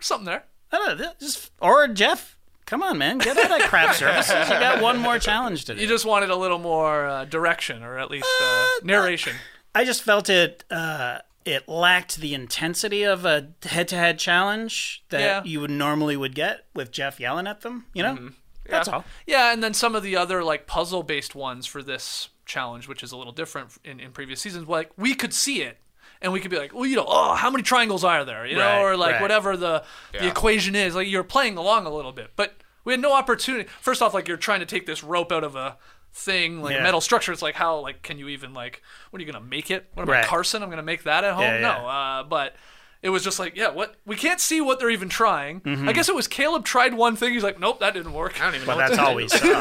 [0.00, 0.44] something there.
[0.72, 2.36] I don't know, just or Jeff.
[2.70, 4.48] Come on, man, get out of craft services.
[4.48, 5.80] You got one more challenge to do.
[5.80, 9.34] You just wanted a little more uh, direction, or at least uh, narration.
[9.74, 10.62] I just felt it.
[10.70, 15.42] Uh, it lacked the intensity of a head-to-head challenge that Yeah.
[15.44, 17.86] you would normally would get with Jeff yelling at them.
[17.92, 18.30] You know,
[18.68, 19.04] that's all.
[19.26, 23.02] Yeah, and then some of the other like puzzle based ones for this challenge, which
[23.02, 25.78] is a little different in, in previous seasons, like we could see it.
[26.22, 28.46] And we could be like, well, you know, oh, how many triangles are there?
[28.46, 29.22] You know, Right, or like right.
[29.22, 30.94] whatever the the equation is.
[30.94, 32.54] Like you're playing along a little bit, but
[32.84, 33.68] we had no opportunity.
[33.80, 35.78] First off, like you're trying to take this rope out of a
[36.12, 36.82] thing, like a Yeah.
[36.82, 37.32] metal structure.
[37.32, 39.88] It's like how like can you even like what are you gonna make it?
[39.94, 40.24] What am I Right.
[40.26, 40.62] Carson?
[40.62, 41.44] I'm gonna make that at home?
[41.44, 42.54] Yeah, no, uh, but
[43.02, 45.60] it was just like, yeah, what we can't see what they're even trying.
[45.62, 45.88] Mm-hmm.
[45.88, 47.32] I guess it was Kaleb tried one thing.
[47.32, 48.40] He's like, nope, that didn't work.
[48.40, 48.82] I don't even Well, know.
[48.84, 49.32] what that's always.
[49.32, 49.48] all do.
[49.48, 49.54] we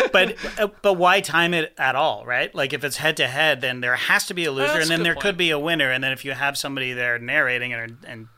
[0.00, 0.08] saw.
[0.12, 2.54] but uh, but why time it at all, right?
[2.54, 4.90] Like if it's head to head, then there has to be a loser, That's and
[4.90, 5.22] then there point.
[5.22, 5.90] could be a winner.
[5.90, 8.28] And then if you have somebody there narrating and and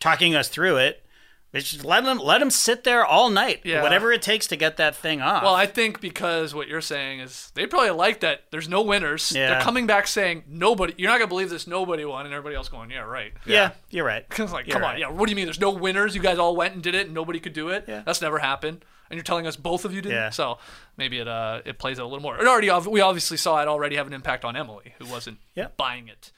[0.00, 1.02] talking us through it,
[1.50, 3.82] They should let them let them sit there all night, Yeah.
[3.82, 5.42] whatever it takes to get that thing off.
[5.42, 8.42] Well, I think because what you're saying is they probably like that.
[8.50, 9.32] There's no winners.
[9.34, 9.48] Yeah.
[9.52, 10.92] They're coming back saying nobody.
[10.98, 11.66] You're not gonna believe this.
[11.66, 13.32] Nobody won, and everybody else going, yeah, right.
[13.46, 14.26] yeah, you're right.
[14.38, 15.08] It's like, You're come on, yeah.
[15.08, 15.46] What do you mean?
[15.46, 16.14] There's no winners.
[16.14, 17.84] You guys all went and did it, and nobody could do it.
[17.88, 18.02] Yeah.
[18.04, 18.84] That's never happened.
[19.10, 20.12] And you're telling us both of you did.
[20.12, 20.28] Yeah.
[20.28, 20.58] So
[20.98, 22.38] maybe it uh it plays out a little more.
[22.38, 25.68] It already we obviously saw it already have an impact on Emily, who wasn't Yeah.
[25.78, 26.30] buying it.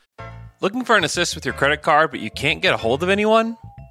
[0.60, 3.08] Looking for an assist with your credit card, but you can't get a hold of
[3.08, 3.56] anyone?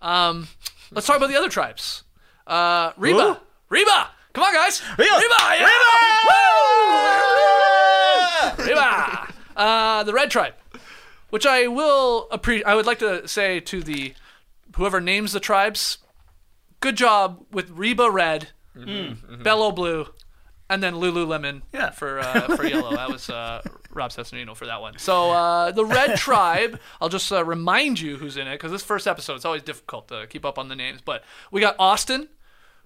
[0.00, 0.48] Um,
[0.90, 2.04] let's talk about the other tribes.
[2.46, 5.68] Uh, Reba, Reba, come on, guys, Reba, Reba, yeah!
[8.58, 10.54] Reba, uh, the Red Tribe,
[11.30, 12.66] which I will appreciate.
[12.66, 14.14] I would like to say to the
[14.76, 15.98] whoever names the tribes,
[16.80, 20.06] good job with Reba Red, Belo Blue,
[20.70, 21.90] and then Lululemon Yeah.
[21.90, 22.94] for uh, for yellow.
[22.94, 24.98] That was uh, Rob Cesternino for that one.
[24.98, 26.78] So uh, the Red Tribe.
[27.00, 30.08] I'll just uh, remind you who's in it because this first episode it's always difficult
[30.08, 31.00] to keep up on the names.
[31.04, 32.28] But we got Austin,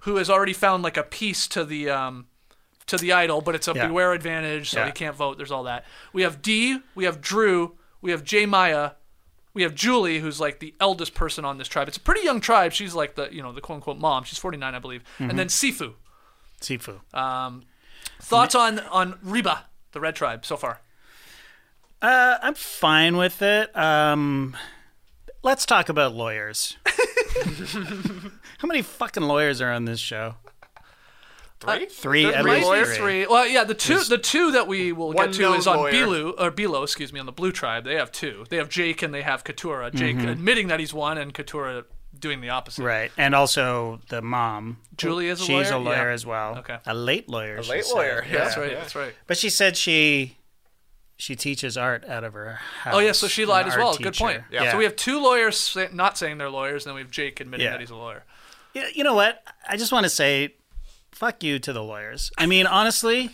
[0.01, 2.27] who has already found like a piece to the um,
[2.87, 3.87] to the idol, but it's a Yeah.
[3.89, 4.87] beware advantage, so Yeah.
[4.87, 5.37] he can't vote.
[5.37, 5.85] There's all that.
[6.13, 6.79] We have D.
[6.95, 7.77] We have Drew.
[8.01, 8.93] We have J Maya.
[9.55, 11.87] We have Julie, who's like the eldest person on this tribe.
[11.87, 12.73] It's a pretty young tribe.
[12.73, 14.25] She's like the you know the quote unquote mom.
[14.25, 15.03] She's 49, I believe.
[15.19, 15.31] Mm-hmm.
[15.31, 15.95] And then Sifu.
[16.61, 17.01] Sifu.
[18.21, 20.81] Thoughts on on Reba, the Red Tribe, so far?
[22.03, 23.75] Uh, I'm fine with it.
[23.77, 24.57] Um,
[25.43, 26.77] let's talk about lawyers.
[28.59, 30.35] How many fucking lawyers are on this show?
[31.61, 31.87] Three?
[31.87, 32.97] Three, at three least lawyers?
[32.97, 33.25] three.
[33.27, 35.93] Well, yeah, the two the two that we will get to is on lawyer.
[35.93, 37.85] Bilu or Bilo, excuse me, on the Blue Tribe.
[37.85, 38.45] They have two.
[38.51, 39.95] They have Jake and they have Katurah.
[39.95, 41.85] Jake admitting that he's one, and Katurah
[42.19, 42.83] doing the opposite.
[42.83, 44.79] Right, and also the mom.
[44.97, 45.73] Julie is a She's lawyer?
[45.75, 46.15] a lawyer Yeah.
[46.15, 46.59] as well.
[46.59, 46.79] Okay.
[46.85, 47.63] a late lawyer.
[47.63, 47.95] she late said.
[47.95, 48.39] lawyer, yeah.
[48.39, 48.73] That's right.
[48.75, 49.15] That's right.
[49.29, 50.39] But she said she
[51.23, 52.95] she teaches art out of her house.
[52.97, 53.97] Oh yeah, so she lied as well.
[53.97, 54.25] Good teacher.
[54.25, 54.43] point.
[54.51, 54.73] Yeah.
[54.73, 57.39] So we have two lawyers say, not saying they're lawyers, and then we have Jake
[57.39, 57.71] admitting Yeah.
[57.73, 58.25] that he's a lawyer.
[58.75, 59.41] Yeah, you know what?
[59.69, 60.57] I just want to say,
[61.13, 62.33] fuck you to the lawyers.
[62.37, 63.31] I mean, honestly,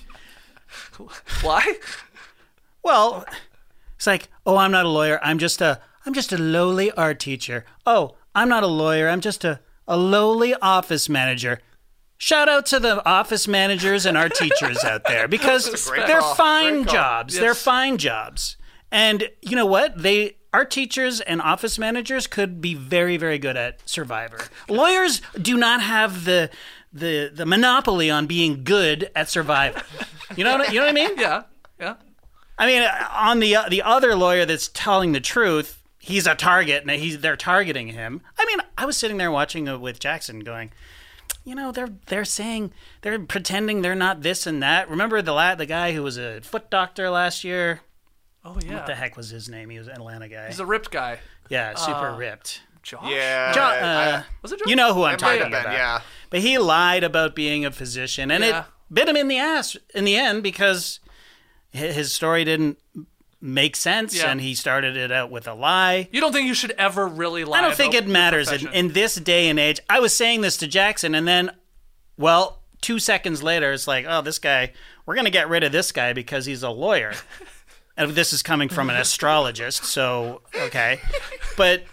[1.41, 1.77] Why?
[2.83, 3.25] well,
[3.97, 5.19] it's like, oh, I'm not a lawyer.
[5.23, 7.65] I'm just a, I'm just a lowly art teacher.
[7.87, 9.09] Oh, I'm not a lawyer.
[9.09, 11.61] I'm just a, a lowly office manager.
[12.19, 16.35] Shout out to the office managers and our teachers out there because they're call.
[16.35, 17.39] fine jobs.
[17.39, 18.57] They're fine jobs.
[18.91, 20.03] And you know what?
[20.03, 24.39] They our teachers and office managers could be very, very good at Survivor.
[24.69, 26.51] Lawyers do not have the
[26.93, 29.83] the the monopoly on being good at Survivor.
[30.37, 31.11] You know what, you know what I mean?
[31.19, 31.43] Yeah.
[31.79, 31.95] Yeah.
[32.59, 36.83] I mean, uh, on the the other lawyer that's telling the truth, he's a target,
[36.83, 38.23] and he's they're targeting him.
[38.37, 40.73] I mean, I was sitting there watching with Jackson, going,
[41.49, 44.89] you know, they're they're saying they're pretending they're not this and that.
[44.91, 47.81] Remember the la- the guy who was a foot doctor last year?
[48.45, 48.75] Oh yeah.
[48.77, 49.71] What the heck was his name?
[49.71, 50.47] He was an Atlanta guy.
[50.49, 51.19] He's a ripped guy.
[51.49, 52.63] yeah, super ripped.
[52.83, 53.11] Josh.
[53.11, 53.53] Yeah.
[53.53, 54.69] Jo- I- uh, Was it Josh?
[54.69, 55.73] you know who I'm it talking been, about.
[55.73, 56.01] yeah.
[56.31, 58.61] But he lied about being a physician, and Yeah.
[58.61, 61.01] it bit him in the ass in the end because
[61.71, 62.79] his story didn't
[63.41, 64.31] make sense, Yeah.
[64.31, 66.09] and he started it out with a lie.
[66.11, 67.59] You don't think you should ever really lie?
[67.59, 69.81] I don't think it matters in, in this day and age.
[69.89, 71.53] I was saying this to Jackson, and then,
[72.17, 74.73] well, two seconds later, it's like, oh, this guy,
[75.07, 77.13] we're going to get rid of this guy because he's a lawyer.
[77.97, 81.01] and this is coming from an astrologist, so, okay.
[81.57, 81.85] But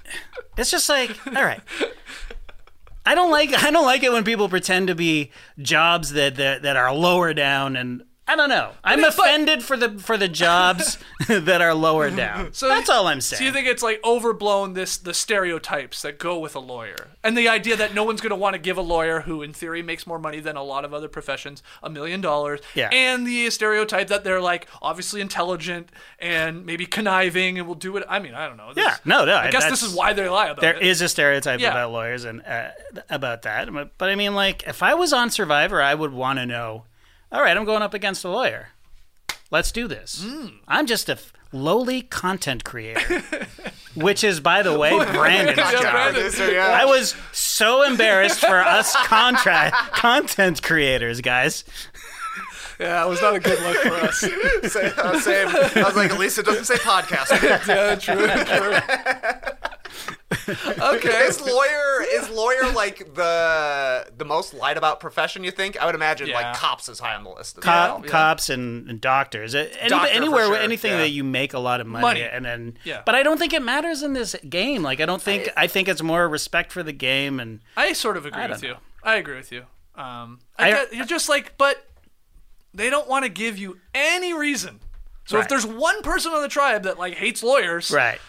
[0.58, 1.62] it's just like, all right.
[3.08, 6.64] I don't like I don't like it when people pretend to be jobs that, that
[6.64, 8.72] that are lower down and I don't know.
[8.84, 12.54] I'm But- offended for the for the jobs that are lower down.
[12.54, 13.38] So that's all I'm saying.
[13.38, 17.38] So you think it's like overblown this the stereotypes that go with a lawyer, and
[17.38, 19.84] the idea that no one's going to want to give a lawyer who, in theory,
[19.84, 22.90] makes more money than a lot of other professions a million dollars, Yeah.
[22.92, 28.04] and the stereotype that they're like obviously intelligent and maybe conniving and will do it.
[28.10, 28.74] I mean, I don't know.
[28.74, 30.82] This- Yeah, no, no, I guess this is why they lie about There it.
[30.82, 31.70] is a stereotype Yeah.
[31.72, 32.70] about lawyers and uh,
[33.10, 33.72] about that.
[33.72, 36.86] But, but I mean, like, if I was on Survivor, I would want to know.
[37.36, 38.69] All right, I'm going up against a lawyer.
[39.52, 40.24] Let's do this.
[40.26, 40.48] Hmm.
[40.69, 41.17] I'm just a
[41.52, 43.24] lowly content creator,
[43.95, 45.82] which is, by the way, Brandon's Yeah, job.
[45.91, 46.13] Brandon.
[46.24, 46.67] Producer, yeah.
[46.69, 51.65] I was so embarrassed for us contract content creators, guys.
[52.80, 54.17] yeah, it was not a good look for us.
[54.71, 55.50] Same, uh, same.
[55.50, 57.41] I was like, at least it doesn't say podcast.
[57.67, 59.60] yeah, true, true.
[60.80, 61.26] okay.
[61.26, 65.44] is lawyer is lawyer like the the most lied about profession?
[65.44, 65.78] You think?
[65.82, 66.36] I would imagine Yeah.
[66.36, 67.60] like cops is high on the list.
[67.62, 68.10] Cop, yeah.
[68.12, 69.56] cops and, and doctors.
[69.56, 70.98] Any, Doctor anywhere, sure, anything yeah.
[70.98, 72.22] that you make a lot of money, Money.
[72.22, 72.78] and then.
[72.84, 73.02] Yeah.
[73.06, 74.84] But I don't think it matters in this game.
[74.84, 78.18] Like I don't think I, think it's more respect for the game and I sort
[78.18, 78.76] of agree with don't you.
[79.04, 79.64] I agree with you.
[79.96, 81.88] Um, I I- get, you're just like, but
[82.74, 84.80] they don't want to give you any reason.
[85.28, 88.20] So if there's one person on the tribe that like hates lawyers, right.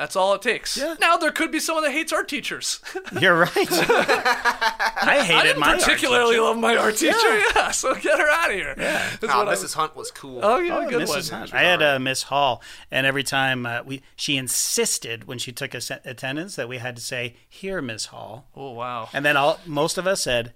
[0.00, 0.78] That's all it takes.
[0.78, 0.94] Yeah.
[0.98, 2.80] Now there could be someone that hates art teachers.
[3.20, 3.50] You're right.
[3.54, 6.42] I hated I didn't my art particularly teacher.
[6.42, 7.16] love my art teacher.
[7.54, 8.74] Yeah, so get her out of here.
[8.78, 9.10] Yeah.
[9.24, 9.74] Oh, Mrs.
[9.74, 10.40] Hunt was cool.
[10.42, 11.30] Oh, yeah, Oh, good Mrs.
[11.30, 11.40] one.
[11.40, 11.54] Hunt.
[11.54, 15.74] I had uh, Miss Hall, and every time uh, we, she insisted when she took
[15.74, 19.10] us attendance that we had to say, "Here, Miss Hall," Oh wow.
[19.12, 20.54] and then all most of us said,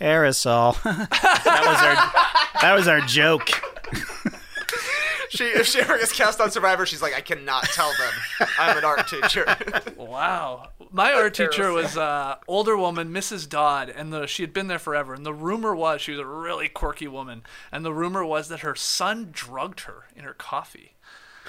[0.00, 3.48] "Aerosol." that was our that was our joke.
[5.30, 8.76] She, if she ever gets cast on Survivor, she's like, I cannot tell them I'm
[8.76, 9.46] an art teacher.
[9.96, 10.70] Wow.
[10.90, 13.48] My art teacher was uh, older woman, Mrs.
[13.48, 15.14] Dodd, and the, she had been there forever.
[15.14, 18.60] And the rumor was she was a really quirky woman, and the rumor was that
[18.60, 20.94] her son drugged her in her coffee.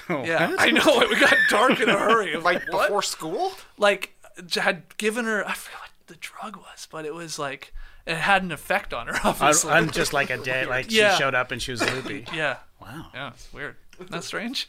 [0.08, 1.00] yeah, I know.
[1.00, 2.36] It got dark in a hurry.
[2.36, 2.86] I'm like what?
[2.86, 3.52] before school?
[3.78, 4.14] like
[4.54, 5.46] had given her.
[5.46, 7.72] I forget what the drug was, but it was like
[8.06, 9.14] it had an effect on her.
[9.24, 9.70] Obviously.
[9.72, 11.14] on just like a day, like Yeah.
[11.14, 12.24] she showed up and she was loopy.
[12.34, 12.56] yeah.
[12.80, 13.76] Wow, Yeah, it's weird.
[13.98, 14.68] Isn't that strange?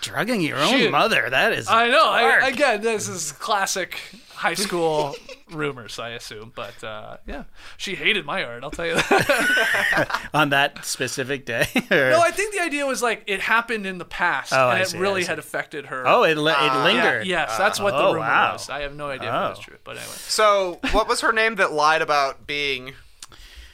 [0.00, 0.90] Drugging your own Shit.
[0.90, 1.28] mother.
[1.30, 1.68] That is.
[1.68, 2.08] I know.
[2.10, 3.98] I, again, this is classic
[4.34, 5.14] high school
[5.50, 6.52] rumors, I assume.
[6.54, 7.44] But uh, yeah,
[7.76, 8.62] she hated my art.
[8.64, 10.28] I'll tell you that.
[10.34, 11.66] on that specific day.
[11.90, 14.78] or- no, I think the idea was like it happened in the past, Oh, and
[14.78, 16.06] I it see, really had affected her.
[16.06, 17.26] oh, it, li- it Yeah, lingered.
[17.26, 18.52] yes, that's what the Oh, rumor wow.
[18.52, 18.68] was.
[18.68, 19.48] I have no idea if Oh.
[19.48, 20.12] that's true, but anyway.
[20.16, 22.92] So, what was her name that lied about being.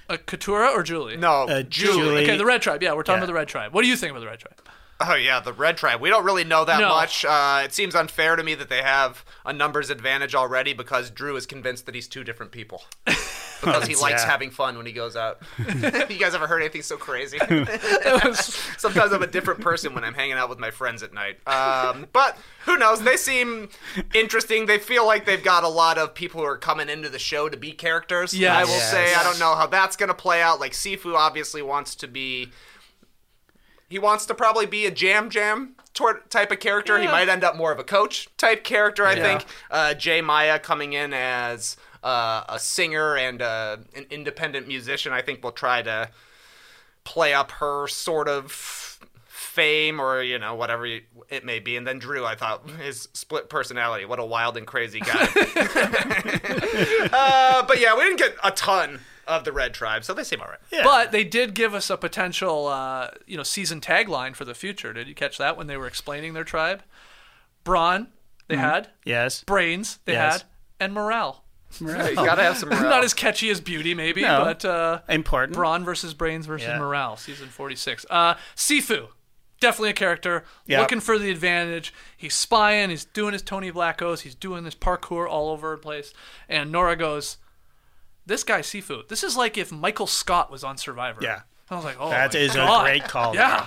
[0.09, 1.17] Uh, Katurah or Julie?
[1.17, 1.99] No, Uh, Julie.
[1.99, 2.23] Julie.
[2.25, 2.83] Okay, the Red Tribe.
[2.83, 3.25] Yeah, we're talking Yeah.
[3.25, 3.73] about the Red Tribe.
[3.73, 4.61] What do you think about the Red Tribe?
[5.01, 6.01] Oh yeah, the Red Tribe.
[6.01, 6.89] We don't really know that No.
[6.91, 7.25] much.
[7.25, 11.37] Uh, it seems unfair to me that they have a numbers advantage already because Drew
[11.37, 12.83] is convinced that he's two different people.
[13.63, 14.31] Because he likes Yeah.
[14.31, 15.43] having fun when he goes out.
[15.59, 17.37] you guys ever heard anything so crazy?
[18.79, 21.47] Sometimes I'm a different person when I'm hanging out with my friends at night.
[21.47, 23.03] Um, but who knows?
[23.03, 23.69] They seem
[24.15, 24.65] interesting.
[24.67, 27.49] They feel like they've got a lot of people who are coming into the show
[27.51, 28.33] to be characters.
[28.33, 28.91] Yeah, I will Yes.
[28.91, 30.61] say I don't know how that's going to play out.
[30.61, 32.51] Like Sifu obviously wants to be.
[33.91, 35.75] He wants to probably be a jam jam
[36.31, 36.99] type of character.
[36.99, 39.05] He might end up more of a coach type character.
[39.05, 39.23] I Yeah.
[39.23, 39.45] think.
[39.71, 40.21] Uh, J.
[40.23, 45.13] Maya coming in as uh, a singer and uh, an independent musician.
[45.13, 46.09] I think will try to
[47.05, 48.53] play up her sort of
[49.27, 53.49] fame or you know whatever it may be and then drew i thought his split
[53.49, 55.27] personality what a wild and crazy guy
[57.13, 59.01] uh, but yeah we didn't get a ton
[59.31, 60.83] of the red tribe so they seem all right Yeah.
[60.85, 64.93] But they did give us a potential, uh, you know, season tagline for the future.
[64.93, 66.83] Did you catch that when they were explaining their tribe?
[67.65, 68.09] Brawn,
[68.49, 68.89] they had.
[69.05, 69.45] Yes.
[69.45, 70.33] Brains, they Yes.
[70.33, 70.43] had.
[70.81, 71.45] And morale.
[71.81, 72.83] you gotta have some morale.
[72.85, 74.45] Not as catchy as beauty, maybe, No.
[74.45, 75.55] but uh, Important.
[75.57, 76.79] brawn versus brains versus Yeah.
[76.79, 78.07] morale, season 46.
[78.11, 79.09] Uh, Sifu,
[79.61, 80.45] definitely a character.
[80.67, 80.81] Yep.
[80.81, 81.93] Looking for the advantage.
[82.17, 82.91] He's spying.
[82.91, 84.21] He's doing his Tony Vlachos.
[84.23, 86.13] He's doing this parkour all over the place.
[86.49, 87.37] And Nora goes,
[88.31, 89.07] "This guy Sifu.
[89.09, 91.41] This is like if Michael Scott was on Survivor." Yeah.
[91.69, 93.35] I was like, "Oh, That my is a great call.
[93.35, 93.67] Yeah.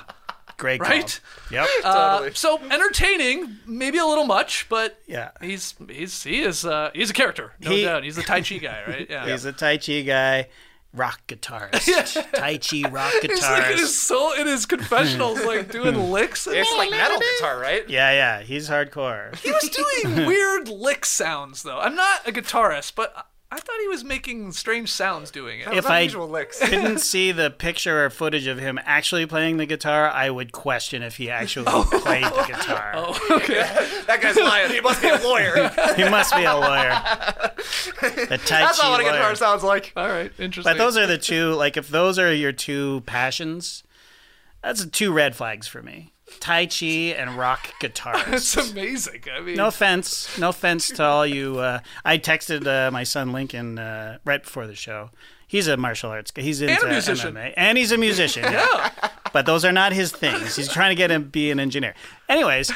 [0.57, 0.89] Great call.
[0.91, 1.19] Right?
[1.51, 1.67] Yep.
[1.83, 5.31] Uh, so entertaining, maybe a little much, but Yeah.
[5.41, 8.03] he's he's he is uh, he's a character, no He- doubt.
[8.03, 9.07] He's a Tai Chi guy, right?
[9.09, 9.25] Yeah.
[9.27, 10.47] He's a Tai Chi guy,
[10.93, 12.31] rock guitarist.
[12.33, 13.29] Tai Chi rock guitarist.
[13.31, 16.45] He's like in his soul, in his confessionals, like doing licks.
[16.45, 18.41] And it's like metal guitar right Yeah, yeah.
[18.41, 19.35] He's hardcore.
[19.37, 21.79] he was doing weird lick sounds, though.
[21.79, 25.67] I'm not a guitarist, but I- I thought he was making strange sounds doing it.
[25.71, 26.59] If I unusual licks.
[26.69, 31.03] didn't see the picture or footage of him actually playing the guitar, I would question
[31.03, 31.87] if he actually oh.
[32.01, 32.93] played the guitar.
[32.95, 33.61] Oh, okay.
[34.07, 36.89] that guy's lying he must be a lawyer He must be a lawyer.
[38.01, 39.11] The Tai that's Chi not what a lawyer.
[39.13, 40.71] guitar sounds like All right, interesting.
[40.71, 41.53] But those are the two.
[41.53, 43.83] Like, if those are your two passions,
[44.61, 46.12] That's two red flags for me.
[46.39, 46.85] Tai Chi
[47.17, 48.55] and rock guitars.
[48.55, 49.21] It's amazing.
[49.35, 51.59] I mean, No offense, no offense to all you.
[51.63, 55.11] Uh, I texted uh, my son Lincoln uh, right before the show.
[55.47, 56.41] He's a martial arts guy.
[56.41, 57.35] He's into musician.
[57.35, 58.43] MMA, and he's a musician.
[58.43, 58.89] yeah.
[59.31, 60.55] but those are not his things.
[60.55, 61.93] He's trying to get him be an engineer.
[62.27, 62.71] Anyways,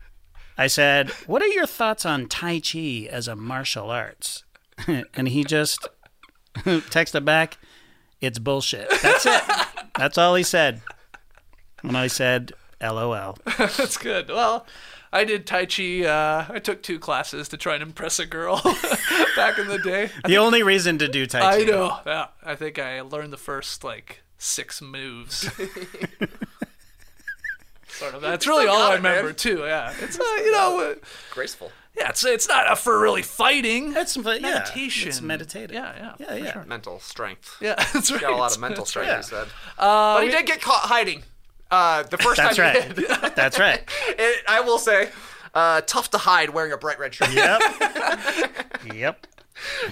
[0.58, 4.44] I said, "What are your thoughts on Tai Chi as a martial arts?"
[5.14, 5.86] and he just
[6.64, 7.58] texted back,
[8.20, 9.42] "It's bullshit." That's it.
[9.96, 10.82] That's all he said.
[11.82, 14.28] And I said, "LOL." That's good.
[14.28, 14.66] Well,
[15.12, 16.04] I did Tai Chi.
[16.04, 18.56] Uh, I took two classes to try and impress a girl
[19.36, 20.10] back in the day.
[20.26, 21.60] The only reason to do Tai Chi.
[21.60, 21.98] I know.
[22.06, 25.48] Yeah, I think I learned the first like six moves.
[27.88, 28.20] sort of.
[28.22, 29.12] That's really all got I it, man.
[29.12, 29.60] remember too.
[29.60, 30.94] Yeah, it's uh, you know, uh,
[31.30, 31.72] Graceful.
[31.96, 33.92] yeah, it's it's not uh, for really fighting.
[33.92, 35.08] That's yeah, meditation.
[35.08, 35.72] It's meditative.
[35.72, 36.52] Yeah, yeah, yeah, yeah.
[36.52, 36.64] sure.
[36.64, 37.56] Mental strength.
[37.60, 38.20] Yeah, that's right.
[38.20, 39.16] Got a lot of mental strength, right.
[39.18, 39.48] he said.
[39.78, 41.22] but he did get caught hiding.
[41.70, 42.84] Uh, the first That's time right.
[42.84, 43.08] he did.
[43.36, 43.82] That's right.
[44.18, 45.10] It, I will say,
[45.54, 47.32] uh, tough to hide wearing a bright red shirt.
[47.32, 47.60] Yep.
[48.94, 49.26] yep.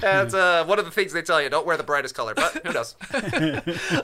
[0.01, 1.49] That's uh, one of the things they tell you.
[1.49, 2.95] Don't wear the brightest color, but who knows?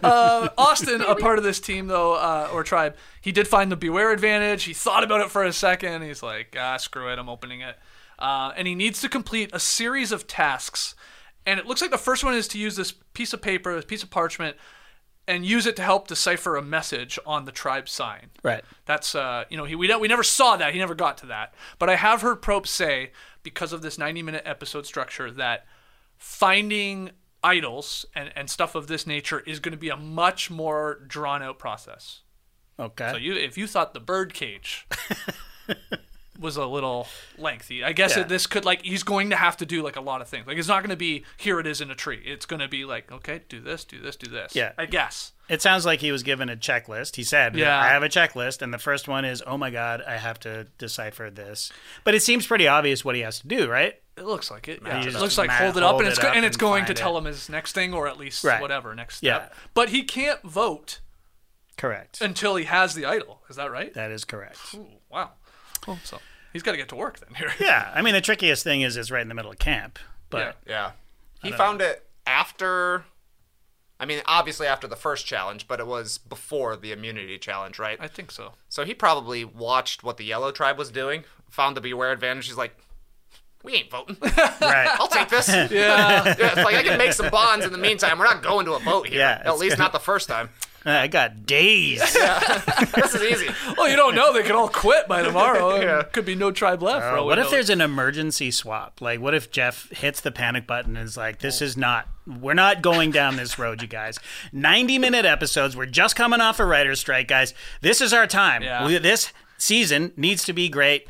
[0.03, 4.11] Austin, a part of this team though, uh, or tribe, he did find the beware
[4.11, 4.65] advantage.
[4.65, 6.03] He thought about it for a second.
[6.03, 7.79] He's like, ah, screw it, I'm opening it.
[8.19, 10.95] Uh, and he needs to complete a series of tasks.
[11.47, 13.85] And it looks like the first one is to use this piece of paper, this
[13.85, 14.57] piece of parchment,
[15.27, 18.31] and use it to help decipher a message on the tribe sign.
[18.43, 18.65] Right.
[18.87, 20.73] That's uh, you know, he we don't, we never saw that.
[20.73, 21.55] He never got to that.
[21.79, 23.13] But I have heard Probst say
[23.43, 25.67] because of this 90 minute episode structure that
[26.17, 27.11] finding
[27.43, 31.43] idols and, and stuff of this nature is going to be a much more drawn
[31.43, 32.21] out process.
[32.79, 33.11] Okay.
[33.11, 34.87] So you if you thought the bird cage
[36.41, 37.07] was a little
[37.39, 38.23] lengthy, I guess Yeah.
[38.23, 40.47] it, this could like he's going to have to do like a lot of things.
[40.47, 42.23] Like it's not going to be here it is in a tree.
[42.25, 44.57] It's going to be like okay, do this, do this, do this.
[44.57, 44.73] Yeah.
[44.79, 45.33] I guess.
[45.49, 47.17] it sounds like he was given a checklist.
[47.17, 47.79] He said, Yeah.
[47.79, 48.63] I have a checklist.
[48.63, 51.71] And the first one is, oh my God, I have to decipher this.
[52.05, 53.95] But it seems pretty obvious what he has to do, right?
[54.17, 54.81] It looks like it.
[54.85, 55.03] Yeah.
[55.05, 56.57] It looks like ma- hold it up hold and it's it go- up and it's
[56.57, 57.19] and going to tell it.
[57.21, 58.61] him his next thing or at least Right.
[58.61, 59.27] whatever next step.
[59.27, 59.47] Yeah.
[59.47, 59.55] step.
[59.75, 61.01] But he can't vote
[61.77, 62.21] Correct.
[62.21, 63.43] until he has the idol.
[63.49, 63.93] Is that right?
[63.95, 64.59] That is correct.
[64.75, 65.31] Ooh, wow.
[65.89, 66.19] Oh, so
[66.53, 67.53] he's got to get to work then here.
[67.61, 67.91] Yeah.
[67.95, 69.99] I mean, the trickiest thing is it's right in the middle of camp.
[70.29, 70.93] But Yeah.
[71.43, 73.05] He found it after.
[73.99, 77.99] I mean, obviously after the first challenge, but it was before the immunity challenge, right?
[78.01, 78.53] I think so.
[78.71, 82.47] So he probably watched what the yellow tribe was doing, found the beware advantage.
[82.47, 82.75] He's like,
[83.63, 84.17] we ain't voting.
[84.23, 84.89] right.
[84.99, 85.49] I'll take this.
[85.49, 85.67] yeah.
[85.71, 86.35] Yeah.
[86.39, 88.19] it's like I can make some bonds in the meantime.
[88.19, 89.19] We're not going to a vote here.
[89.19, 89.83] Yeah, At least good.
[89.83, 90.49] not the first time.
[90.87, 92.01] I got days.
[92.95, 93.49] This is easy.
[93.77, 94.33] well, you don't know.
[94.33, 95.81] They could all quit by tomorrow.
[95.81, 96.03] Yeah.
[96.03, 97.03] Could be no tribe left.
[97.05, 97.51] for all we Uh, what if know.
[97.51, 99.01] there's an emergency swap?
[99.01, 102.09] Like, what if Jeff hits the panic button and is like, "This is not.
[102.27, 104.19] We're not going down this road, you guys.
[104.53, 105.77] Ninety minute episodes.
[105.77, 107.53] We're just coming off a writer's strike, guys.
[107.81, 108.63] This is our time.
[108.63, 108.87] Yeah.
[108.87, 111.07] We- this season needs to be great.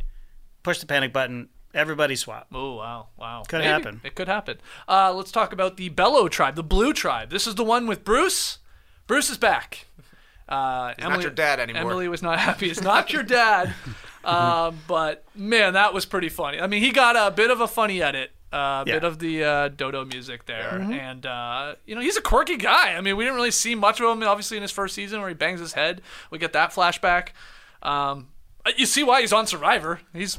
[0.62, 1.48] Push the panic button.
[1.72, 2.48] Everybody swap.
[2.52, 3.44] Oh wow, wow!
[3.46, 3.68] Could Maybe.
[3.68, 4.00] happen.
[4.02, 4.58] It could happen.
[4.88, 7.30] Uh, let's talk about the Belo tribe, the Blue tribe.
[7.30, 8.58] This is the one with Bruce.
[9.10, 9.86] Bruce is back.
[10.48, 11.82] Uh, He's not your dad anymore.
[11.82, 12.70] Emily was not happy.
[12.70, 13.74] It's not your dad.
[14.22, 16.60] uh, but man, that was pretty funny.
[16.60, 18.30] I mean, he got a bit of a funny edit.
[18.52, 22.22] A uh, bit of the uh, Dodo music there, and uh, you know he's a
[22.22, 22.94] quirky guy.
[22.94, 25.28] I mean, we didn't really see much of him, obviously, in his first season where
[25.28, 26.02] he bangs his head.
[26.30, 27.30] We get that flashback.
[27.82, 28.28] Um,
[28.76, 30.00] you see why he's on Survivor.
[30.12, 30.38] He's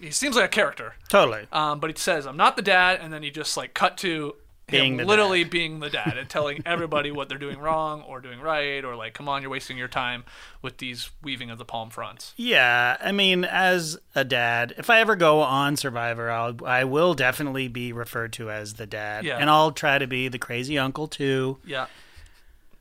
[0.00, 0.94] he seems like a character.
[1.10, 1.48] Totally.
[1.52, 4.36] Um, but he says, "I'm not the dad," and then he just like cut to
[4.68, 8.20] Being him the literally being the dad and telling everybody what they're doing wrong or
[8.20, 10.24] doing right, or like, "Come on, you're wasting your time
[10.60, 14.98] with these weaving of the palm fronts." Yeah, I mean, as a dad, if I
[15.00, 19.38] ever go on Survivor, I'll I will definitely be referred to as the dad, Yeah.
[19.38, 21.58] and I'll try to be the crazy uncle too.
[21.64, 21.86] Yeah,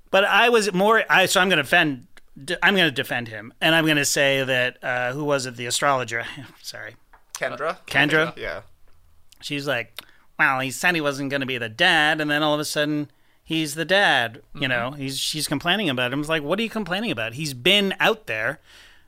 [0.10, 1.04] But I was more.
[1.08, 2.08] I so I'm going to defend.
[2.64, 5.56] I'm going to defend him, and I'm going to say that uh, who was it?
[5.56, 6.26] The astrologer.
[6.64, 6.96] Sorry,
[7.36, 7.78] Kendra?
[7.86, 8.36] Kendra.
[8.36, 8.62] Yeah.
[9.42, 10.02] She's like,
[10.38, 12.66] well, he said he wasn't going to be the dad, and then all of a
[12.66, 13.10] sudden
[13.44, 14.42] he's the dad.
[14.54, 14.70] You mm-hmm.
[14.70, 16.20] know, he's she's complaining about him.
[16.20, 17.34] It's like, what are you complaining about?
[17.34, 18.60] He's been out there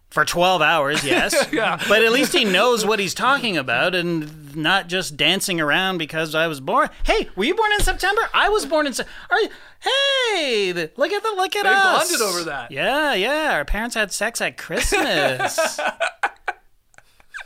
[0.10, 1.36] for 12 hours, yes.
[1.52, 1.82] Yeah.
[1.88, 6.34] But at least he knows what he's talking about and not just dancing around because
[6.36, 6.90] I was born.
[7.04, 8.22] Hey, were you born in September?
[8.34, 9.50] I was born in Se- Are you
[9.80, 12.10] Hey, the- look at the look at They us.
[12.10, 12.72] bonded over that.
[12.72, 13.54] Yeah, yeah.
[13.54, 15.80] Our parents had sex at Christmas.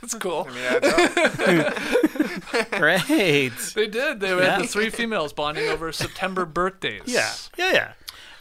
[0.02, 0.46] that's cool.
[0.54, 3.52] Yeah, it's, uh, Great.
[3.74, 4.20] They did.
[4.20, 4.50] They Yeah.
[4.56, 7.02] had the three females bonding over September birthdays.
[7.06, 7.92] Yeah, yeah, yeah.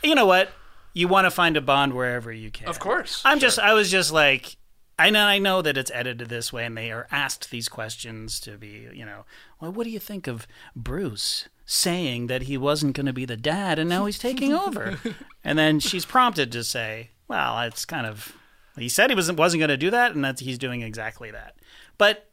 [0.03, 0.49] You know what?
[0.93, 2.67] You want to find a bond wherever you can.
[2.67, 3.21] of course.
[3.23, 3.59] I'm just.
[3.59, 4.57] I was just like.
[4.99, 5.23] I know.
[5.25, 8.87] I know that it's edited this way, and they are asked these questions to be.
[8.93, 9.25] You know,
[9.59, 13.37] well, what do you think of Bruce saying that he wasn't going to be the
[13.37, 14.99] dad, and now he's taking over?
[15.43, 18.33] and then she's prompted to say, well, it's kind of.
[18.77, 21.55] He said he wasn't wasn't going to do that, and that he's doing exactly that.
[21.97, 22.29] But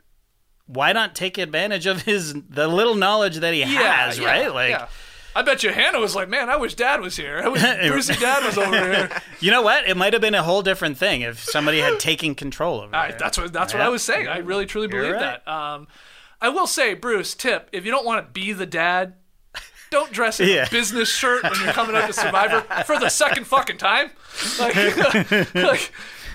[0.66, 4.53] why not take advantage of his the little knowledge that he has, right?
[4.53, 4.89] Like, yeah.
[5.34, 7.41] I bet you Hannah was like, "Man, I wish Dad was here.
[7.45, 9.11] I wish Brucey Dad was over here."
[9.41, 9.89] you know what?
[9.89, 13.18] It might have been a whole different thing if somebody had taken control of it.
[13.18, 14.26] That's what that's what I was saying.
[14.28, 15.45] I really truly You're believe right.
[15.45, 15.49] that.
[15.53, 15.86] Um,
[16.41, 19.14] I will say, Bruce, tip: if you don't want to be the dad,
[19.91, 20.66] don't dress in Yeah.
[20.66, 24.11] a business shirt when you're coming up to Survivor for the second fucking time.
[24.59, 25.93] Like, like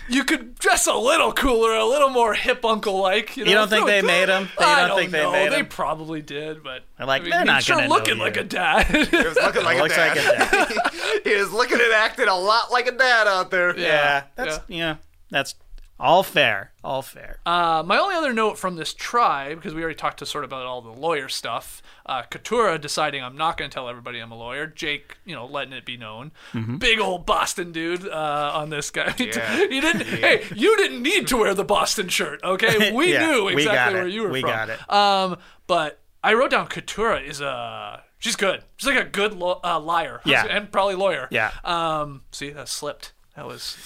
[0.09, 3.37] you could dress a little cooler, a little more hip uncle like.
[3.37, 4.43] You, know, don't think throw- they made him?
[4.59, 5.31] You I don't think they know.
[5.31, 5.65] made They him?
[5.67, 8.23] probably did, but They're like, I mean, "They're he's not sure gonna know looking you."
[8.23, 8.85] like a dad.
[9.09, 11.21] He was looking like a looks like a dad.
[11.23, 13.77] he was looking and acting a lot like a dad out there.
[13.77, 14.95] yeah, that's yeah.
[15.29, 15.55] that's
[15.99, 17.39] all fair, all fair.
[17.45, 20.49] Uh, my only other note from this tribe, because we already talked to sort of
[20.49, 24.31] about all the lawyer stuff, uh, Katurah deciding I'm not going to tell everybody I'm
[24.31, 24.67] a lawyer.
[24.67, 26.31] Jake, you know, letting it be known.
[26.53, 26.77] Mm-hmm.
[26.77, 29.13] Big old Boston dude uh, on this guy.
[29.19, 29.57] Yeah.
[29.57, 30.01] he didn't.
[30.05, 32.43] Hey, you didn't need to wear the Boston shirt.
[32.43, 34.13] Okay, we Yeah, knew we exactly got where it.
[34.13, 34.49] you were We from.
[34.49, 34.91] got it.
[34.91, 35.37] Um,
[35.67, 38.03] but I wrote down Katurah is a.
[38.19, 38.63] She's good.
[38.77, 40.21] She's like a good lo- uh, liar.
[40.25, 40.45] Yeah.
[40.49, 41.27] and probably lawyer.
[41.31, 41.51] Yeah.
[41.63, 42.23] Um.
[42.31, 43.13] See, that slipped.
[43.35, 43.77] That was.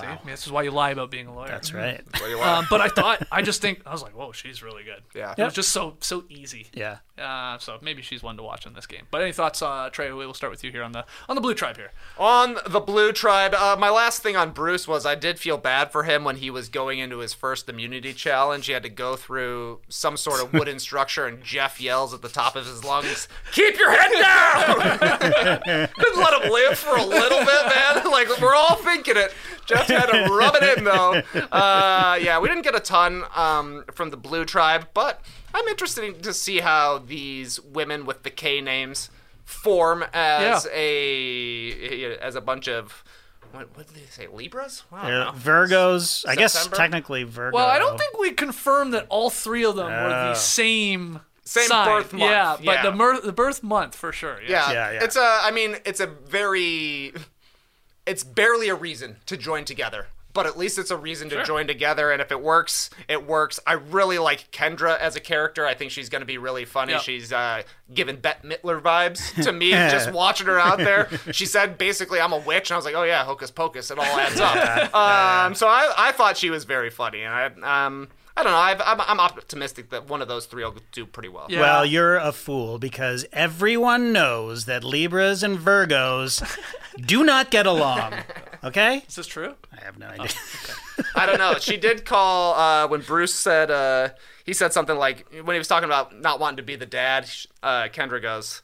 [0.00, 1.48] See, I mean, this is why you lie about being a lawyer.
[1.48, 2.00] That's right.
[2.38, 5.02] Um, but I thought I just think I was like, whoa, she's really good.
[5.14, 5.34] Yeah.
[5.36, 6.66] it was just so so easy.
[6.72, 6.98] Yeah.
[7.18, 9.06] Uh, so maybe she's one to watch in this game.
[9.10, 10.12] But any thoughts, uh, Trey?
[10.12, 11.90] We'll start with you here on the on the blue tribe here.
[12.16, 15.90] On the blue tribe, uh, my last thing on Bruce was I did feel bad
[15.90, 18.66] for him when he was going into his first immunity challenge.
[18.66, 22.28] He had to go through some sort of wooden structure, and Jeff yells at the
[22.28, 27.38] top of his lungs, "Keep your head down!" Couldn't let him live for a little
[27.40, 28.10] bit, man.
[28.10, 29.32] Like we're all thinking it.
[29.68, 31.22] Jeff had to rub it in though.
[31.52, 35.20] Uh, yeah, we didn't get a ton um, from the blue tribe, but
[35.54, 39.10] I'm interested to see how these women with the K names
[39.44, 40.70] form as Yeah.
[40.74, 43.02] a as a bunch of
[43.52, 44.82] what, what did they say Libras?
[44.92, 45.76] I don't They're know.
[45.76, 47.56] Virgos, I guess technically Virgo.
[47.56, 51.20] Well, I don't think we confirmed that all three of them were the same.
[51.44, 51.86] Same sign.
[51.86, 54.38] birth month, Yeah, but the mer- the birth month for sure.
[54.42, 54.70] Yeah.
[54.70, 55.04] Yeah, Yeah, yeah.
[55.04, 55.38] It's a.
[55.42, 57.14] I mean, it's a very.
[58.08, 61.66] It's barely a reason to join together, but at least it's a reason to join
[61.66, 62.10] together.
[62.10, 63.60] And if it works, it works.
[63.66, 65.66] I really like Kendra as a character.
[65.66, 66.92] I think she's going to be really funny.
[66.92, 67.00] Yeah.
[67.00, 69.70] She's uh, giving Bette Midler vibes to me.
[69.72, 71.08] just watching her out there.
[71.32, 73.90] She said basically, "I'm a witch," and I was like, "Oh yeah, hocus pocus.
[73.90, 74.94] It all adds up."
[75.46, 78.08] um, so I, I thought she was very funny, and I um.
[78.38, 78.58] I don't know.
[78.58, 81.46] I've, I'm, I'm optimistic that one of those three will do pretty well.
[81.48, 81.60] Yeah.
[81.60, 86.40] Well, you're a fool because everyone knows that Libras and Virgos
[87.00, 88.14] do not get along.
[88.64, 89.04] Okay?
[89.08, 89.54] Is this true?
[89.72, 90.26] I have no idea.
[91.14, 91.54] I don't know.
[91.60, 94.08] She did call uh, when Bruce said uh,
[94.44, 97.30] he said something like when he was talking about not wanting to be the dad.
[97.62, 98.60] Uh, Kendra goes,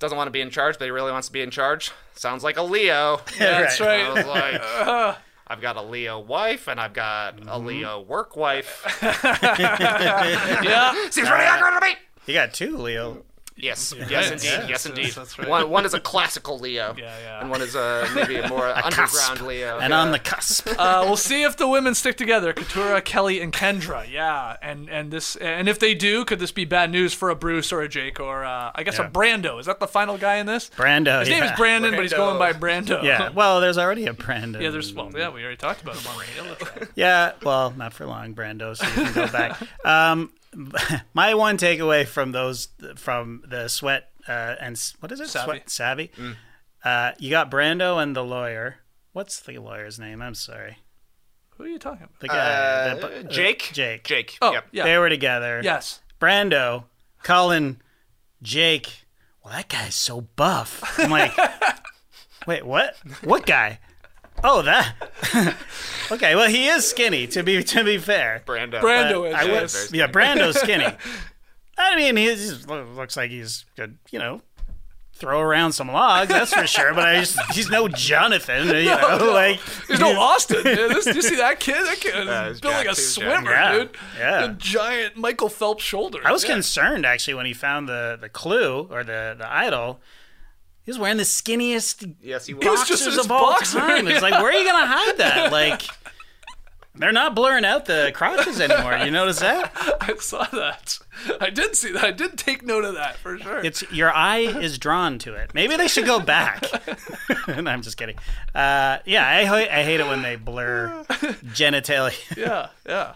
[0.00, 1.92] doesn't want to be in charge, but he really wants to be in charge.
[2.14, 3.20] Sounds like a Leo.
[3.38, 4.00] Yeah, that's Right.
[4.04, 5.18] I was like,
[5.48, 7.66] I've got a Leo wife and I've got a mm-hmm.
[7.66, 8.84] Leo work wife.
[9.02, 10.92] yeah.
[11.10, 11.94] Seems pretty accurate to me.
[12.26, 13.24] you got two, Leo.
[13.60, 15.10] Yes, yes, indeed, Yeah, yes, indeed.
[15.12, 15.48] that's right.
[15.48, 17.40] One, one is a classical Leo, Yeah, yeah.
[17.40, 19.78] and one is a maybe a more underground Leo.
[19.78, 20.68] And on the cusp.
[20.78, 24.08] Uh, we'll see if the women stick together: Katurah, Kellie, and Kendra.
[24.10, 27.36] Yeah, and and this, and if they do, could this be bad news for a
[27.36, 29.58] Bruce or a Jake or uh, I guess a Brando?
[29.60, 30.70] Is that the final guy in this?
[30.76, 31.20] Brando.
[31.20, 31.40] His yeah.
[31.40, 33.02] name is Brandon, but he's going by Brando.
[33.02, 33.30] Yeah.
[33.30, 34.62] Well, there's already a Brandon.
[34.62, 34.70] yeah.
[34.70, 36.88] There's well, yeah, we already talked about him on the other track.
[36.94, 38.76] Yeah, well, not for long, Brando.
[38.76, 39.60] So you can go back.
[39.84, 40.30] Um,
[41.14, 45.28] my one takeaway from those from the sweat uh, and what is it?
[45.28, 45.44] Savvy.
[45.46, 46.10] Sweat savvy.
[46.84, 48.76] Uh, you got Brando and the lawyer.
[49.12, 50.22] What's the lawyer's name?
[50.22, 50.78] I'm sorry.
[51.56, 52.20] Who are you talking about?
[52.20, 52.36] The guy.
[52.38, 53.70] Uh, the, bu- Jake.
[53.72, 54.04] Jake.
[54.04, 54.38] Jake.
[54.40, 54.64] Oh, Yep.
[54.72, 54.84] yeah.
[54.84, 55.60] They were together.
[55.64, 56.00] Yes.
[56.20, 56.84] Brando
[57.22, 57.80] calling
[58.42, 59.04] Jake.
[59.44, 60.98] Well, that guy's so buff.
[60.98, 61.36] I'm like,
[62.46, 62.96] wait, what?
[63.24, 63.80] What guy?
[64.44, 64.94] Oh, that.
[66.12, 67.26] okay, well, he is skinny.
[67.28, 68.80] To be to be fair, Brando.
[68.80, 69.34] Brando is.
[69.34, 69.90] I would, yes.
[69.92, 70.86] yeah, Brando's skinny.
[71.76, 73.98] I mean, he just looks like he's good.
[74.10, 74.42] You know,
[75.18, 76.94] throw around some logs, that's for sure.
[76.94, 78.68] But I just he's no Jonathan.
[78.68, 80.62] You know, like There's no Austin.
[80.64, 81.84] Yeah, this, you see that kid?
[81.86, 83.90] That kid uh, is he's built like a jacked, swimmer, Yeah, dude.
[84.18, 84.44] yeah.
[84.44, 86.20] A giant Michael Phelps shoulder.
[86.24, 86.54] I was yeah.
[86.54, 90.00] concerned actually when he found the the clue or the the idol.
[90.88, 92.64] He was wearing the skinniest Yes, he was.
[92.64, 94.08] was boxers just his of all boxer, time.
[94.08, 95.52] It's like, where are you gonna hide that?
[95.58, 95.82] Like,
[96.94, 98.96] they're not blurring out the crotches anymore.
[99.04, 99.70] You notice that?
[100.00, 100.98] I saw that.
[101.42, 102.02] I did see that.
[102.04, 103.58] I did take note of that for sure.
[103.58, 105.52] It's your eye is drawn to it.
[105.52, 106.64] Maybe they should go back.
[107.48, 108.16] no, I'm just kidding.
[108.54, 109.40] Uh, yeah, I,
[109.80, 111.04] I hate it when they blur
[111.52, 112.16] genitalia.
[112.34, 113.14] yeah, yeah.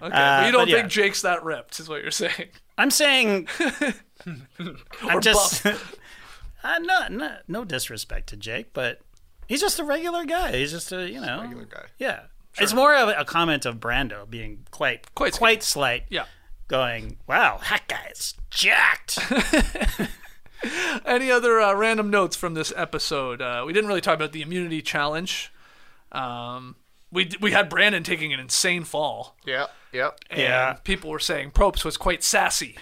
[0.00, 0.76] Okay, Uh, but you don't but yeah.
[0.76, 2.48] think Jake's that ripped, is what you're saying?
[2.78, 3.48] I'm saying,
[5.02, 5.66] I'm just
[6.64, 9.00] uh, no, no, no disrespect to Jake, but
[9.48, 10.52] He's just a regular guy.
[10.56, 11.84] He's just a you know Regular guy.
[11.98, 12.20] Yeah,
[12.58, 16.04] it's more of a comment of Brando being quite Quite quite, slight.
[16.08, 16.24] Yeah.
[16.68, 19.18] going wow, that guy's jacked.
[21.04, 23.42] Any other uh, random notes from this episode?
[23.42, 25.52] Uh, we didn't really talk about the immunity challenge.
[26.12, 26.76] Um,
[27.10, 29.36] we we had Brandon taking an insane fall.
[29.44, 29.70] Yep.
[29.92, 30.20] Yep.
[30.30, 30.72] And Yeah.
[30.84, 32.76] people were saying Probst was quite sassy.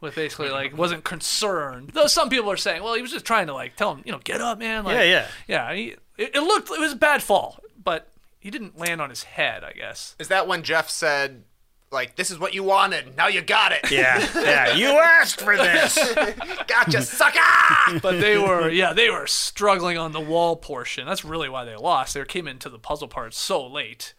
[0.00, 1.90] With basically like wasn't concerned.
[1.94, 4.12] Though some people are saying, well, he was just trying to like tell him, you
[4.12, 4.84] know, get up, man.
[4.84, 5.26] Like, Yeah, yeah.
[5.48, 5.74] yeah.
[5.74, 5.84] He,
[6.18, 9.64] it, it looked it was a bad fall, but he didn't land on his head.
[9.64, 10.14] I guess.
[10.18, 11.44] Is that when Jeff said,
[11.90, 13.90] like, this is what you wanted, now you got it?
[13.90, 14.74] yeah, yeah.
[14.74, 15.96] You asked for this.
[16.66, 18.00] Gotcha, sucker!
[18.02, 21.06] But they were, yeah, they were struggling on the wall portion.
[21.06, 22.14] That's really why they lost.
[22.14, 24.14] They came into the puzzle part so late,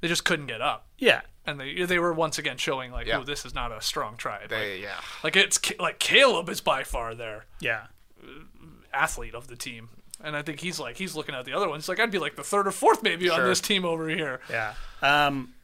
[0.00, 3.18] they just couldn't get up, Yeah, and they they were once again showing like, Yeah.
[3.18, 4.48] oh, this is not a strong tribe.
[4.50, 5.00] They, like, yeah.
[5.22, 7.86] like it's like Kaleb is by far their yeah.
[8.92, 9.88] athlete of the team.
[10.22, 12.36] And I think he's like he's looking at the other ones like I'd be like
[12.36, 14.40] the third or fourth maybe on this team over here.
[14.48, 14.74] Yeah.
[15.02, 15.54] Um,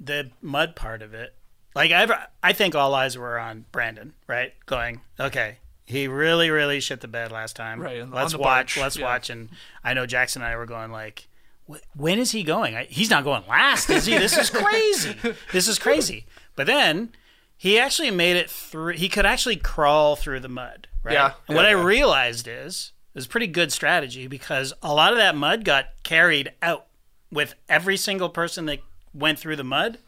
[0.00, 1.34] the mud part of it,
[1.74, 2.10] like I've,
[2.42, 4.52] I think all eyes were on Brandon, right?
[4.66, 7.80] Going, okay, he really, really shit the bed last time.
[7.80, 8.76] Right, Let's watch.
[8.76, 9.04] barge, Let's yeah.
[9.04, 9.30] watch.
[9.30, 9.50] And
[9.84, 11.31] I know Jackson and I were going like, "Wh-
[11.96, 12.74] when is he going?
[12.74, 14.16] I, he's not going last, is he?
[14.18, 15.16] This is crazy.
[15.52, 16.26] this is crazy.
[16.56, 17.12] But then
[17.56, 18.94] he actually made it through.
[18.94, 20.88] He could actually crawl through the mud.
[21.02, 21.14] Right?
[21.14, 21.84] Yeah, And what yeah, I yeah.
[21.84, 26.52] realized is it was pretty good strategy because a lot of that mud got carried
[26.62, 26.86] out
[27.30, 28.80] with every single person that
[29.14, 29.98] went through the mud.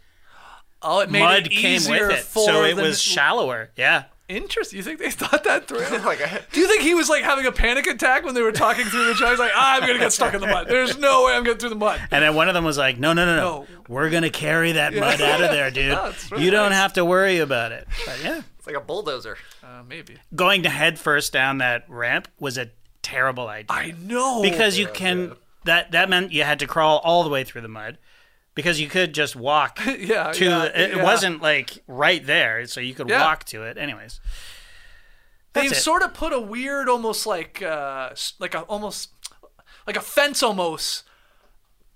[0.83, 3.71] Oh, it made mud it came easier with it, for so it was shallower.
[3.77, 4.79] Yeah, Interesting.
[4.79, 5.81] You think they thought that through?
[6.05, 8.53] like, I- Do you think he was like having a panic attack when they were
[8.53, 10.67] talking through the He's like, ah, I'm gonna get stuck in the mud.
[10.67, 12.01] There's no way I'm getting through the mud.
[12.11, 13.67] and then one of them was like, "No, no, no, no, No.
[13.89, 15.99] we're gonna carry that mud out of there, dude.
[16.05, 16.79] it's really you don't nice.
[16.79, 19.37] have to worry about it." But yeah, it's like a bulldozer.
[19.63, 20.17] Uh, maybe.
[20.35, 22.71] going to head first down that ramp was a
[23.03, 23.67] terrible idea.
[23.77, 27.45] I know because you can that that meant you had to crawl all the way
[27.45, 27.99] through the mud
[28.55, 31.03] because you could just walk Yeah, to yeah, it, it yeah.
[31.03, 33.23] wasn't like right there so you could Yeah.
[33.23, 34.21] walk to it anyways
[35.53, 35.77] They've it.
[35.77, 39.11] sort of put a weird, almost like, uh, like a almost
[39.87, 41.05] like a fence, almost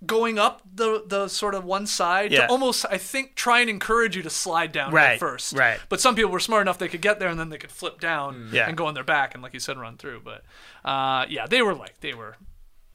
[0.06, 2.46] going up the the sort of one side Yeah.
[2.46, 5.54] to almost, I think, try and encourage you to slide down Right, at first.
[5.54, 5.80] right.
[5.88, 7.98] But some people were smart enough they could get there and then they could flip
[7.98, 8.68] down Yeah.
[8.68, 10.20] and go on their back and, like you said, run through.
[10.20, 10.44] But
[10.88, 12.36] uh, yeah, they were like they were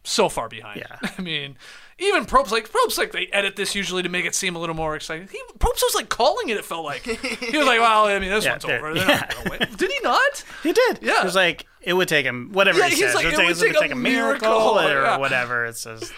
[0.04, 0.82] so far behind.
[0.82, 1.10] Yeah.
[1.18, 1.58] I mean,
[2.00, 4.76] even Probst like Probst like they edit this usually to make it seem a little
[4.76, 5.28] more exciting.
[5.32, 6.58] He Probst was like calling it.
[6.58, 9.78] It felt like he was like, "Well, I mean, this Yeah, one's over." They're not.
[9.78, 10.44] Did he not?
[10.64, 11.22] he did Yeah.
[11.22, 13.38] it was like it would take him whatever Yeah, he says like, it would it
[13.38, 15.18] take, it would take take a a miracle, miracle, or yeah.
[15.18, 16.12] whatever it says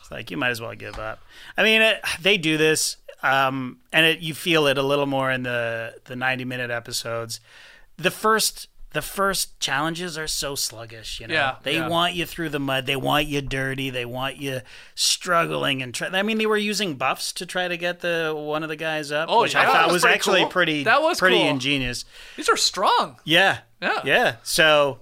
[0.00, 1.20] it's like you might as well give up
[1.58, 5.30] i mean it, they do this um, and it, you feel it a little more
[5.30, 7.40] in the the 90 minute episodes
[7.98, 11.88] the first the first challenges are so sluggish you know Yeah, they yeah.
[11.88, 14.60] want you through the mud they want you dirty they want you
[14.94, 18.62] struggling and try, i mean they were using buffs to try to get the one
[18.62, 19.62] of the guys up Oh, which yeah.
[19.62, 20.48] i thought was pretty actually cool.
[20.50, 21.48] pretty That was pretty cool.
[21.48, 22.04] ingenious
[22.36, 23.16] These are strong.
[23.24, 23.58] yeah.
[23.82, 24.00] Yeah.
[24.04, 24.36] Yeah.
[24.42, 25.00] So,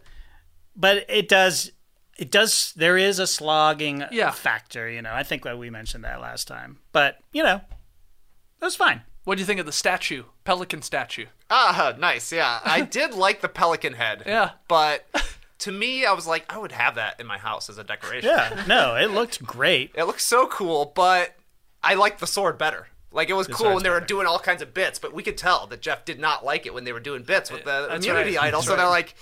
[0.76, 1.72] but it does,
[2.16, 4.30] it does, there is a slogging Yeah.
[4.30, 5.12] factor, you know.
[5.12, 6.78] I think that we mentioned that last time.
[6.92, 7.60] But, you know,
[8.60, 9.02] that's fine.
[9.28, 11.26] What do you think of the statue, pelican statue?
[11.50, 12.32] Ah, nice.
[12.32, 14.22] Yeah, I did like the pelican head.
[14.24, 14.52] Yeah.
[14.68, 15.06] but
[15.58, 18.30] to me, I was like, I would have that in my house as a decoration.
[18.30, 18.64] Yeah.
[18.66, 19.90] No, it looked great.
[19.94, 21.34] It looks so cool, but
[21.82, 22.88] I like the sword better.
[23.12, 24.06] Like it was cool when sword's they were better.
[24.06, 26.72] doing all kinds of bits, but we could tell that Jeff did not like it
[26.72, 28.46] when they were doing bits with the That's immunity right.
[28.46, 28.60] idol.
[28.60, 29.14] That's so they're like,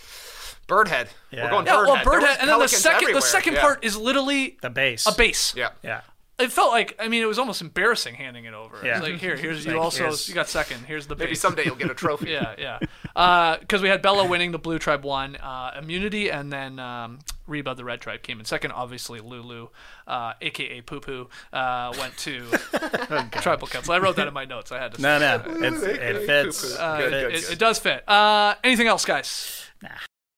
[0.68, 1.08] Birdhead.
[1.32, 1.46] Yeah.
[1.46, 1.86] We're going Yeah, Birdhead.
[1.86, 3.20] well, There bird was head, and then the pelicans second, the everywhere.
[3.22, 3.60] second Yeah.
[3.60, 5.04] part is literally The base.
[5.08, 5.52] a base.
[5.56, 5.70] Yeah.
[5.82, 6.02] Yeah.
[6.38, 8.78] It felt like, I mean, it was almost embarrassing handing it over.
[8.84, 8.98] Yeah.
[8.98, 10.84] It's like here, here's you Like, also, here's- you got second.
[10.86, 11.24] Here's the base.
[11.24, 12.28] Maybe someday you'll get a trophy.
[12.30, 13.56] yeah, yeah.
[13.58, 17.74] Because we had Bella winning, the Blue Tribe won uh, immunity, and then um, Reba,
[17.74, 18.72] the Red Tribe, came in second.
[18.72, 19.68] Obviously, Lulu,
[20.06, 22.42] uh, aka Poo Poo, uh, went to
[23.40, 23.94] Tribal Council.
[23.94, 24.70] I wrote that in my notes.
[24.70, 25.00] I had to.
[25.00, 25.42] No, no.
[25.46, 26.76] It's, it fits.
[26.76, 27.50] Uh, It it, fits.
[27.52, 28.06] it does fit.
[28.06, 29.62] Uh, anything else, guys?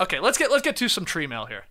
[0.00, 1.64] Okay, let's get let's get to some tree mail here.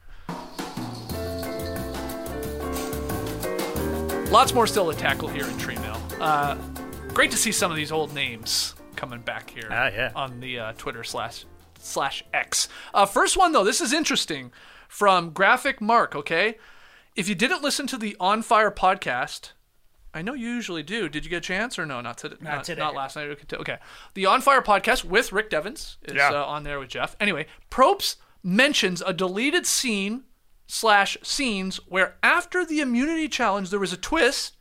[4.31, 6.01] Lots more still to tackle here in tree mail.
[6.19, 6.55] Uh,
[7.09, 10.11] great to see some of these old names coming back here Ah, yeah.
[10.15, 11.45] on the uh, Twitter slash
[11.79, 12.67] slash X.
[12.93, 14.51] Uh, first one though, this is interesting
[14.89, 16.15] from Graphic Mark.
[16.15, 16.57] Okay,
[17.15, 19.51] if you didn't listen to the On Fire podcast,
[20.15, 21.09] I know you usually do.
[21.09, 21.99] Did you get a chance or no?
[22.01, 22.37] Not today.
[22.39, 22.79] Not, today.
[22.81, 23.27] Not last night.
[23.29, 23.77] Okay, Okay.
[24.15, 26.29] The On Fire podcast with Rick Devens is Yeah.
[26.31, 27.15] uh, on there with Jeff.
[27.19, 30.23] Anyway, Probst mentions a deleted scene
[30.67, 34.55] slash scenes where after the immunity challenge there was a twist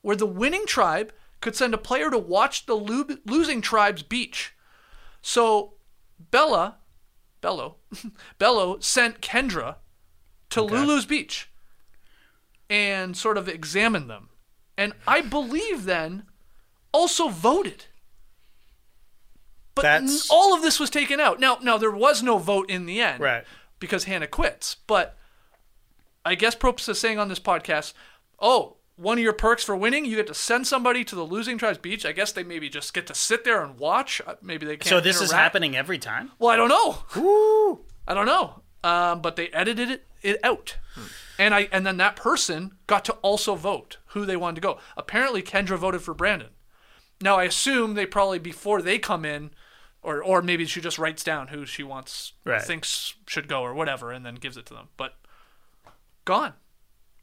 [0.00, 4.54] where the winning tribe could send a player to watch the lo- losing tribe's beach.
[5.22, 5.74] So
[6.30, 6.76] Bella,
[7.42, 7.74] Belo,
[8.38, 9.76] Belo sent Kendra
[10.50, 11.50] to Lulu's beach
[12.70, 14.28] and sort of examined them.
[14.80, 16.22] And I believe then
[16.90, 17.84] also voted.
[19.74, 21.38] But That's- all of this was taken out.
[21.38, 23.44] Now, now there was no vote in the end, Right.
[23.78, 24.76] Because Hannah quits.
[24.86, 25.18] But
[26.24, 27.92] I guess Probst is saying on this podcast,
[28.38, 31.58] oh, one of your perks for winning, you get to send somebody to the losing
[31.58, 32.06] tribe's beach.
[32.06, 34.22] I guess they maybe just get to sit there and watch.
[34.26, 34.88] Uh, Maybe they can't.
[34.88, 36.32] So this is happening every time.
[36.38, 37.78] Well, I don't know.
[38.08, 38.62] I don't know.
[38.82, 40.76] Um, but they edited it, it out,
[41.38, 44.78] and I and then that person got to also vote who they wanted to go.
[44.96, 46.50] Apparently, Kendra voted for Brandon.
[47.20, 49.50] Now I assume they probably before they come in,
[50.02, 52.62] or or maybe she just writes down who she wants Right.
[52.62, 54.88] thinks should go or whatever, and then gives it to them.
[54.96, 55.14] But
[56.24, 56.54] gone.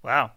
[0.04, 0.34] Wow.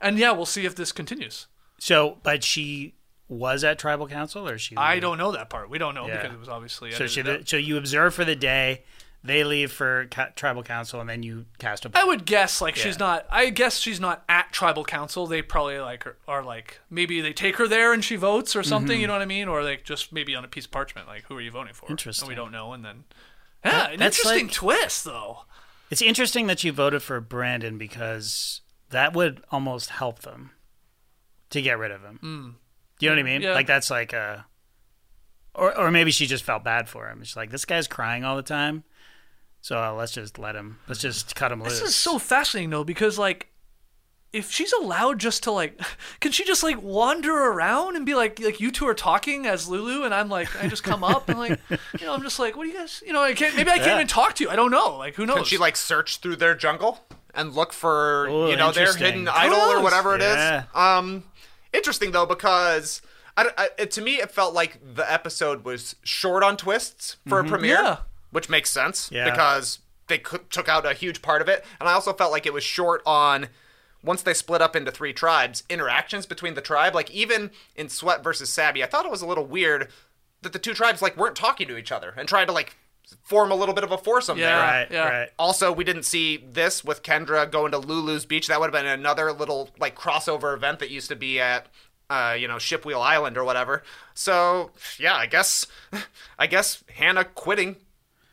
[0.00, 1.46] And yeah, we'll see if this continues.
[1.78, 2.94] So, but she
[3.28, 4.76] was at tribal council, or she?
[4.76, 5.70] I don't know that part.
[5.70, 6.16] We don't know Yeah.
[6.22, 7.22] because it was obviously So she.
[7.44, 8.84] So you observe for the day.
[9.22, 11.90] They leave for ca- tribal council, and then you cast a.
[11.92, 13.26] I would guess like she's not.
[13.30, 15.26] I guess she's not at tribal council.
[15.26, 18.62] They probably like are, are like maybe they take her there and she votes or
[18.62, 18.96] something.
[18.96, 19.00] Mhm.
[19.02, 19.46] You know what I mean?
[19.46, 21.90] Or like just maybe on a piece of parchment, like who are you voting for?
[21.90, 22.26] Interesting.
[22.26, 22.72] And we don't know.
[22.72, 23.04] And then
[23.62, 25.40] yeah, That- an interesting like- twist though.
[25.90, 30.52] It's interesting that you voted for Brandon because that would almost help them
[31.50, 32.20] to get rid of him.
[32.22, 32.54] Mm.
[33.00, 33.42] You know what I mean?
[33.42, 33.52] Yeah.
[33.52, 34.46] Like that's like a,
[35.54, 37.22] or or maybe she just felt bad for him.
[37.22, 38.84] She's like, this guy's crying all the time,
[39.60, 40.78] so uh, let's just let him.
[40.88, 41.80] Let's just cut him loose.
[41.80, 43.46] This is so fascinating though because like.
[44.32, 45.80] If she's allowed just to like,
[46.20, 49.68] can she just like wander around and be like, like you two are talking as
[49.68, 52.56] Lulu, and I'm like, I just come up and like, you know, I'm just like,
[52.56, 53.94] what do you guys, you know, I can't, maybe I can't Yeah.
[53.96, 54.48] even talk to you.
[54.50, 55.34] I don't know, like, who knows?
[55.38, 57.00] Can she like search through their jungle
[57.34, 59.82] and look for Ooh, you know their hidden Who idol or knows?
[59.82, 60.36] whatever it is?
[60.36, 60.62] Yeah.
[60.74, 61.24] Um,
[61.72, 63.02] interesting though because
[63.36, 67.42] I, I- it, to me it felt like the episode was short on twists for
[67.42, 67.46] Mhm.
[67.46, 67.96] a premiere, Yeah.
[68.30, 69.30] Which makes sense Yeah.
[69.30, 69.78] because
[70.08, 72.64] they took out a huge part of it, and I also felt like it was
[72.64, 73.48] short on.
[74.02, 78.24] Once they split up into three tribes, interactions between the tribe, like even in Sweat
[78.24, 79.88] versus Sabby, I thought it was a little weird
[80.40, 82.78] that the two tribes like weren't talking to each other and tried to like
[83.22, 84.58] form a little bit of a foursome Yeah, there.
[84.58, 85.08] right, yeah.
[85.20, 85.28] right.
[85.38, 88.46] Also, we didn't see this with Kendra going to Lulu's beach.
[88.46, 91.66] That would have been another little like crossover event that used to be at
[92.08, 93.82] uh, you know, Shipwheel Island or whatever.
[94.14, 95.66] So yeah, I guess
[96.38, 97.76] I guess Hannah quitting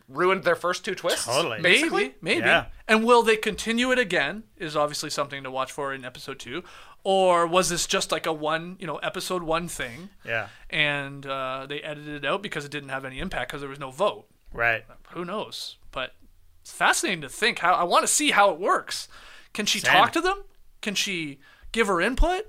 [0.07, 1.25] ruined their first two twists.
[1.25, 1.61] Totally.
[1.61, 2.03] Basically.
[2.03, 2.45] Maybe, maybe.
[2.47, 2.65] Yeah.
[2.87, 4.43] And will they continue it again?
[4.57, 6.63] Is obviously something to watch for in episode two,
[7.03, 11.65] or was this just like a one, you know, episode one thing, yeah, and uh,
[11.67, 14.27] they edited it out because it didn't have any impact because there was no vote?
[14.53, 14.85] right.
[15.11, 15.77] Who knows?
[15.91, 16.13] But
[16.61, 17.73] it's fascinating to think how.
[17.73, 19.07] I want to see how it works.
[19.53, 19.91] Can she Same.
[19.91, 20.43] talk to them?
[20.81, 21.39] Can she
[21.71, 22.45] give her input?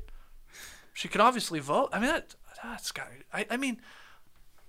[0.93, 1.89] She can obviously vote.
[1.93, 3.09] I mean, that that's got.
[3.33, 3.81] I, I mean,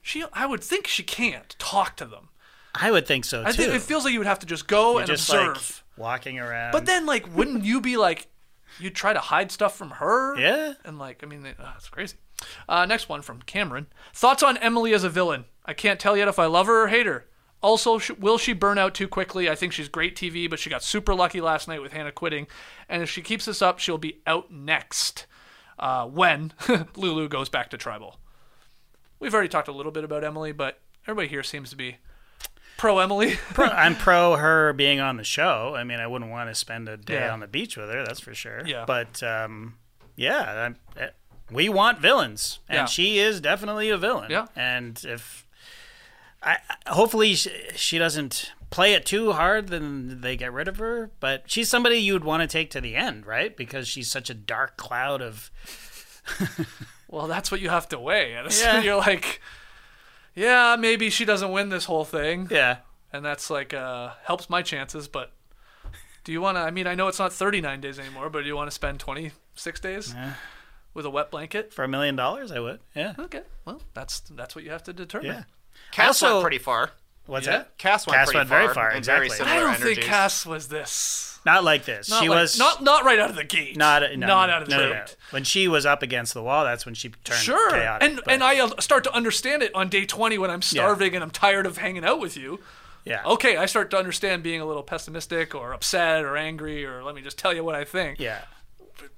[0.01, 0.23] she.
[0.33, 2.28] I would think she can't talk to them.
[2.75, 3.49] I would think so too.
[3.49, 5.55] I think it feels like you would have to just go You're and just observe.
[5.55, 6.71] like walking around.
[6.71, 8.27] But then, like, wouldn't you be like,
[8.79, 10.37] you try to hide stuff from her?
[10.39, 10.73] Yeah.
[10.85, 12.17] And like, I mean, uh, it's crazy.
[12.67, 13.87] Uh, next one from Cameron.
[14.13, 15.45] Thoughts on Emily as a villain?
[15.65, 17.25] I can't tell yet if I love her or hate her.
[17.61, 19.49] Also, sh- will she burn out too quickly?
[19.49, 22.47] I think she's great TV, but she got super lucky last night with Hannah quitting.
[22.87, 25.25] And if she keeps this up, she'll be out next
[25.77, 26.53] uh, when
[26.95, 28.17] Lulu goes back to tribal.
[29.19, 31.97] We've already talked a little bit about Emily, but everybody here seems to be
[32.79, 33.35] pro Emily.
[33.53, 35.75] pro, I'm pro her being on the show.
[35.75, 37.33] I mean, I wouldn't want to spend a day Yeah.
[37.33, 38.03] on the beach with her.
[38.03, 38.63] That's for sure.
[38.65, 38.85] Yeah.
[38.87, 39.75] But um,
[40.15, 41.09] yeah, I'm, eh,
[41.51, 42.85] we want villains, and Yeah.
[42.85, 44.31] she is definitely a villain.
[44.31, 44.47] Yeah.
[44.55, 45.45] And if
[46.41, 50.77] I I- hopefully she, she doesn't play it too hard, then they get rid of
[50.77, 51.11] her.
[51.19, 53.55] But she's somebody you'd want to take to the end, right?
[53.57, 55.51] Because she's such a dark cloud of.
[57.11, 58.33] Well, that's what you have to weigh.
[58.35, 58.81] And Yeah.
[58.83, 59.41] You're like,
[60.39, 62.47] yeah, maybe she doesn't win this whole thing.
[62.49, 62.77] Yeah.
[63.11, 65.07] and that's like uh, helps my chances.
[65.07, 65.31] But
[66.23, 66.61] do you want to?
[66.61, 68.99] I mean, I know it's not 39 days anymore, but do you want to spend
[68.99, 70.15] 26 days
[70.93, 71.73] with a wet blanket?
[71.73, 72.79] For a million dollars, I would.
[72.95, 73.13] Yeah.
[73.19, 75.27] Okay, well, that's that's what you have to determine.
[75.31, 75.43] Yeah.
[75.91, 76.91] Cass Also- pretty far.
[77.29, 77.59] What's Yeah.
[77.59, 77.77] that?
[77.77, 78.61] Cass went Cass pretty went far.
[78.61, 79.29] very far, exactly.
[79.37, 80.01] Very I don't think.
[80.01, 81.39] Cass was this.
[81.45, 82.09] Not like this.
[82.09, 83.77] Not she like- was not not right out of the gate.
[83.77, 85.05] not no, not out of the no, no, gate.
[85.07, 85.13] no.
[85.31, 88.07] When she was up against the wall, that's when she turned Sure, chaotic.
[88.09, 91.23] and but- and I start to understand it on day 20 when I'm starving and
[91.23, 92.59] I'm tired of hanging out with you.
[93.05, 93.23] yeah.
[93.25, 97.15] Okay, I start to understand being a little pessimistic or upset or angry or let
[97.15, 98.19] me just tell you what I think.
[98.19, 98.41] Yeah.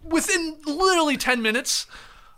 [0.04, 1.88] Within literally 10 minutes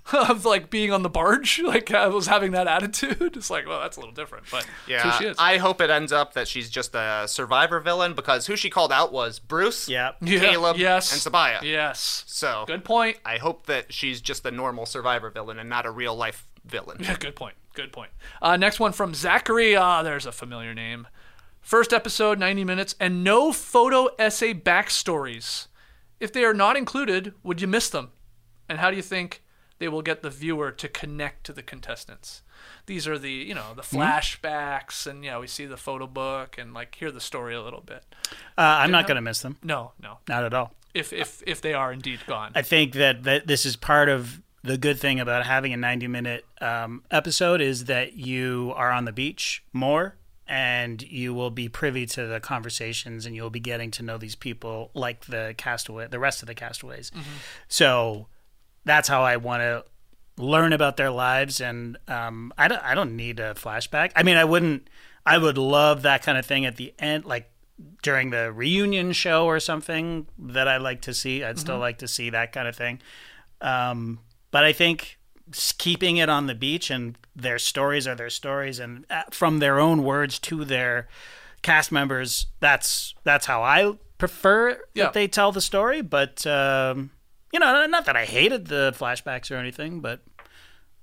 [0.14, 3.38] of like being on the barge, like I was having that attitude.
[3.38, 5.38] It's like, well, that's a little different, but Yeah, who she is.
[5.40, 8.92] I hope it ends up that she's just a survivor villain because who she called
[8.92, 10.12] out was Bruce, Yeah.
[10.22, 11.62] Yeah, Kaleb, yes, and Sabiyah.
[11.62, 12.24] Yes.
[12.28, 13.18] So Good point.
[13.26, 16.98] I hope that she's just a normal survivor villain and not a real life villain.
[17.00, 17.56] Yeah, good point.
[17.74, 18.12] Good point.
[18.42, 19.76] Uh, next one from Zachary.
[19.76, 21.08] Ah, there's a familiar name.
[21.62, 25.68] First episode, 90 minutes, and no photo essay backstories.
[26.20, 28.12] If they are not included, would you miss them?
[28.70, 29.43] And how do you think
[29.84, 32.42] they will get the viewer to connect to the contestants?
[32.86, 36.74] These are the, you know, the flashbacks, and yeah, we see the photo book and
[36.74, 38.06] like hear the story a little bit.
[38.58, 39.58] Uh, I'm not going to miss them.
[39.62, 40.20] No, no.
[40.30, 40.74] Not at all.
[40.94, 44.42] If if if they are indeed gone, I think that, that this is part of
[44.62, 49.04] the good thing about having a 90 minute um, episode is that you are on
[49.04, 50.16] the beach more
[50.48, 54.36] and you will be privy to the conversations and you'll be getting to know these
[54.36, 57.12] people like the castaway the rest of the castaways
[57.68, 58.28] so
[58.86, 59.84] that's how i want to
[60.42, 64.36] learn about their lives and um, I, don't, I don't need a flashback i mean
[64.38, 64.88] i wouldn't
[65.26, 67.50] i would love that kind of thing at the end like
[68.02, 71.44] during the reunion show or something that I like to see.
[71.44, 73.02] I'd still like to see that kind of thing.
[73.62, 74.20] Um,
[74.52, 75.18] but I think
[75.80, 79.80] keeping it on the beach and their stories are their stories and uh, from their
[79.80, 81.08] own words to their
[81.64, 85.06] cast members, that's that's how I prefer Yeah.
[85.06, 86.02] that they tell the story.
[86.02, 87.10] But um,
[87.54, 90.22] you know, not that I hated the flashbacks or anything, but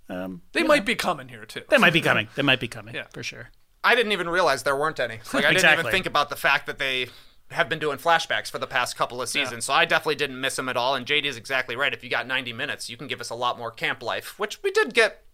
[0.09, 1.63] um, they might be coming here too.
[1.71, 2.29] they might be coming.
[2.35, 3.07] They might be coming Yeah.
[3.13, 3.51] for sure.
[3.83, 5.21] I didn't even realize there weren't any.
[5.33, 7.09] Like I didn't even think about the fact that they
[7.51, 9.65] have been doing flashbacks for the past couple of seasons.
[9.65, 10.95] So I definitely didn't miss them at all.
[10.95, 11.93] And JD is exactly right.
[11.93, 14.63] If you got 90 minutes, you can give us a lot more camp life, which
[14.63, 15.25] we did get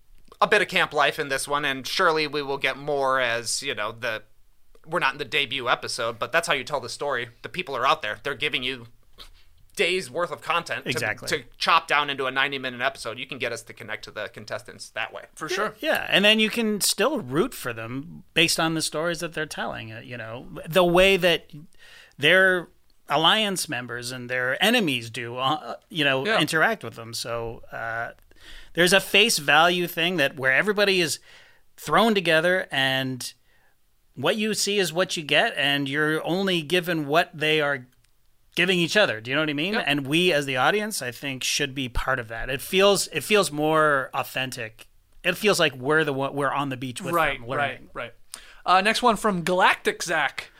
[0.40, 3.62] a bit of camp life in this one, and surely we will get more as
[3.62, 4.22] you know the.
[4.86, 7.30] We're not in the debut episode, but that's how you tell the story.
[7.42, 8.86] The people are out there; they're giving you
[9.76, 11.28] days worth of content to- Exactly.
[11.28, 13.18] to, chop down into a 90 minute episode.
[13.18, 15.22] You can get us to connect to the contestants that way.
[15.34, 15.74] for sure.
[15.78, 19.46] Yeah, and then you can still root for them based on the stories that they're
[19.46, 19.92] telling.
[19.92, 21.50] uh, You know, the way that
[22.18, 22.68] their
[23.08, 26.40] alliance members and their enemies do, uh, you know, Yeah.
[26.40, 27.14] interact with them.
[27.14, 28.12] So uh,
[28.74, 31.20] there's a face value thing that where everybody is
[31.76, 33.32] thrown together and
[34.14, 37.86] what you see is what you get, and you're only given what they are
[38.56, 39.20] giving each other.
[39.20, 39.74] Do you know what I mean?
[39.74, 39.84] Yep.
[39.86, 42.50] And we as the audience, I think, should be part of that.
[42.50, 44.88] It feels it feels more authentic.
[45.22, 47.90] It feels like we're the one we're on the beach with right, them right, learning.
[47.94, 48.12] right.
[48.64, 50.50] Uh, next one from Galactic Zach.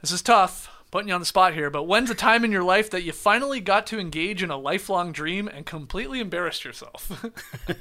[0.00, 2.62] This is tough, putting you on the spot here, but when's a time in your
[2.62, 7.24] life that you finally got to engage in a lifelong dream and completely embarrassed yourself?
[7.68, 7.74] uh,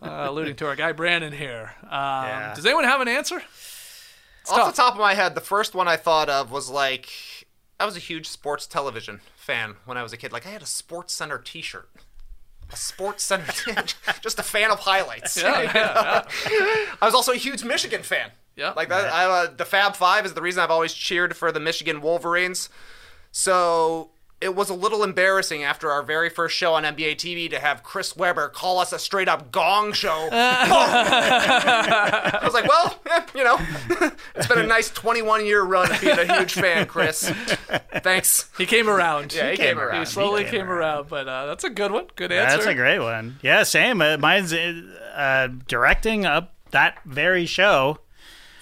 [0.00, 1.72] alluding to our guy Brandon here.
[1.82, 3.42] Um, Does anyone have an answer?
[4.48, 4.74] Off tough.
[4.74, 7.10] the top of my head, the first one I thought of was like
[7.78, 10.32] I was a huge sports television fan when I was a kid.
[10.32, 11.88] Like I had a Sports Center T-shirt.
[12.72, 13.52] A Sports Center,
[13.82, 15.36] t- just a fan of highlights.
[15.36, 16.24] Yeah, yeah, yeah.
[17.02, 18.30] I was also a huge Michigan fan.
[18.56, 18.72] Yeah.
[18.76, 19.12] like that.
[19.12, 22.68] I, uh, the Fab Five is the reason I've always cheered for the Michigan Wolverines.
[23.32, 24.10] So
[24.40, 27.82] it was a little embarrassing after our very first show on NBA TV to have
[27.82, 30.28] Chris Webber call us a straight up gong show.
[30.32, 33.58] I was like, well, eh, you know,
[34.34, 37.30] it's been a nice 21 year run of being a huge fan, Chris.
[38.02, 38.50] Thanks.
[38.58, 39.32] He came around.
[39.32, 40.00] Yeah, he came around.
[40.00, 42.06] He slowly He came, came around, but uh, that's a good one.
[42.16, 42.56] Good answer.
[42.56, 43.38] That's a great one.
[43.42, 44.02] Yeah, same.
[44.02, 47.98] Uh, mine's uh, directing up that very show.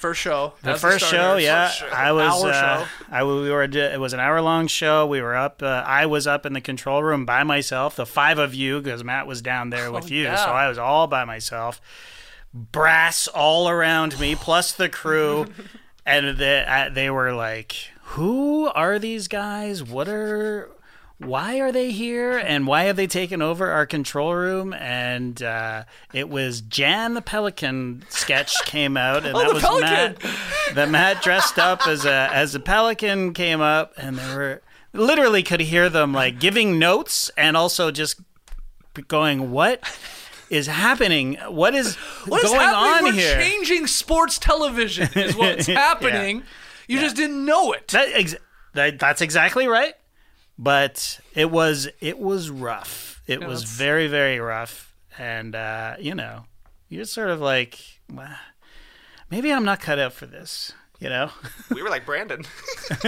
[0.02, 0.54] First show.
[0.64, 1.86] The first show, yeah, First show.
[1.86, 2.44] I was.
[2.44, 2.88] Uh.
[3.08, 3.62] I we were.
[3.62, 5.06] It was an hour long show.
[5.06, 5.62] We were up.
[5.62, 7.94] Uh, I was up in the control room by myself.
[7.94, 10.34] The five of you, because Matt was down there with you, yeah.
[10.34, 11.80] so I was all by myself.
[12.52, 15.46] Brass all around me, plus the crew,
[16.04, 19.84] and the, uh, they were like, "Who are these guys?
[19.84, 20.68] What are?"
[21.24, 24.72] Why are they here and why have they taken over our control room?
[24.72, 29.62] And uh, it was Jan the Pelican sketch came out, and Oh, that the was
[29.62, 29.88] Pelican!
[29.90, 34.62] Matt that Matt dressed up as a as a pelican came up, and they were
[34.92, 38.20] literally could hear them like giving notes and also just
[39.08, 39.82] going, "What
[40.50, 41.34] is happening?
[41.48, 41.94] What is
[42.26, 42.94] What is going happening?
[42.94, 46.42] on We're here?" changing sports television is what's happening.
[46.88, 47.88] You just didn't know it.
[47.88, 48.34] That, ex-
[48.74, 49.94] that that's exactly right.
[50.62, 53.20] But it was it was rough.
[53.26, 56.44] It Yeah, was that's- very very rough, and uh, you know,
[56.88, 57.80] you're sort of like,
[58.12, 58.36] "Well,
[59.28, 60.72] maybe I'm not cut out for this.
[61.00, 61.30] You know,
[61.74, 62.44] We were like Brandon.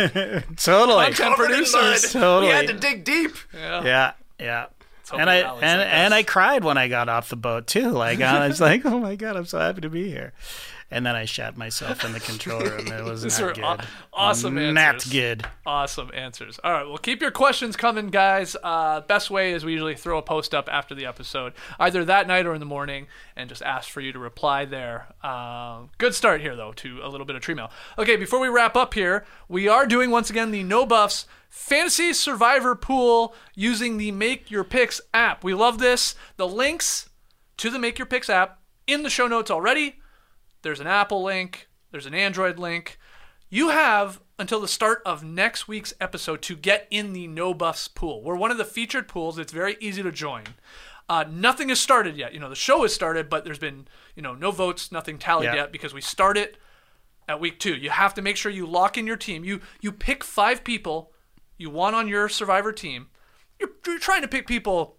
[0.56, 2.12] totally, Content Covered producers.
[2.12, 2.46] Totally.
[2.48, 3.36] We had to dig deep.
[3.54, 3.84] Yeah.
[3.84, 4.66] yeah, yeah.
[5.12, 6.14] And I and, like and.
[6.14, 7.90] I cried when I got off the boat too.
[7.90, 10.32] Like I was like, oh my god, I'm so happy to be here.
[10.90, 12.86] And then I shat myself in the control room.
[12.88, 13.64] It was These not good.
[13.64, 15.12] aw- awesome Not answers.
[15.12, 15.46] good.
[15.66, 16.60] Awesome answers.
[16.62, 18.54] All right, well, keep your questions coming, guys.
[18.62, 22.28] Uh, best way is we usually throw a post up after the episode, either that
[22.28, 25.08] night or in the morning, and just ask for you to reply there.
[25.24, 27.70] Um, good start here, though, to a little bit of tree mail.
[27.98, 32.12] Okay, before we wrap up here, we are doing once again the No Buffs Fantasy
[32.12, 35.42] Survivor Pool using the Make Your Picks app.
[35.42, 36.14] We love this.
[36.36, 37.08] The links
[37.56, 39.96] to the Make Your Picks app in the show notes already.
[40.64, 42.98] There's an Apple link, there's an Android link.
[43.50, 47.86] You have until the start of next week's episode to get in the No Buffs
[47.86, 48.22] pool.
[48.22, 49.38] We're one of the featured pools.
[49.38, 50.44] It's very easy to join.
[51.06, 52.32] Uh, nothing has started yet.
[52.32, 53.86] You know, the show has started, but there's been,
[54.16, 55.54] you know, no votes, nothing tallied Yeah.
[55.54, 56.56] yet because we start it
[57.28, 57.74] at week two.
[57.74, 59.44] You have to make sure you lock in your team.
[59.44, 61.12] You you pick five people
[61.58, 63.08] you want on your survivor team.
[63.60, 64.96] You're, you're trying to pick people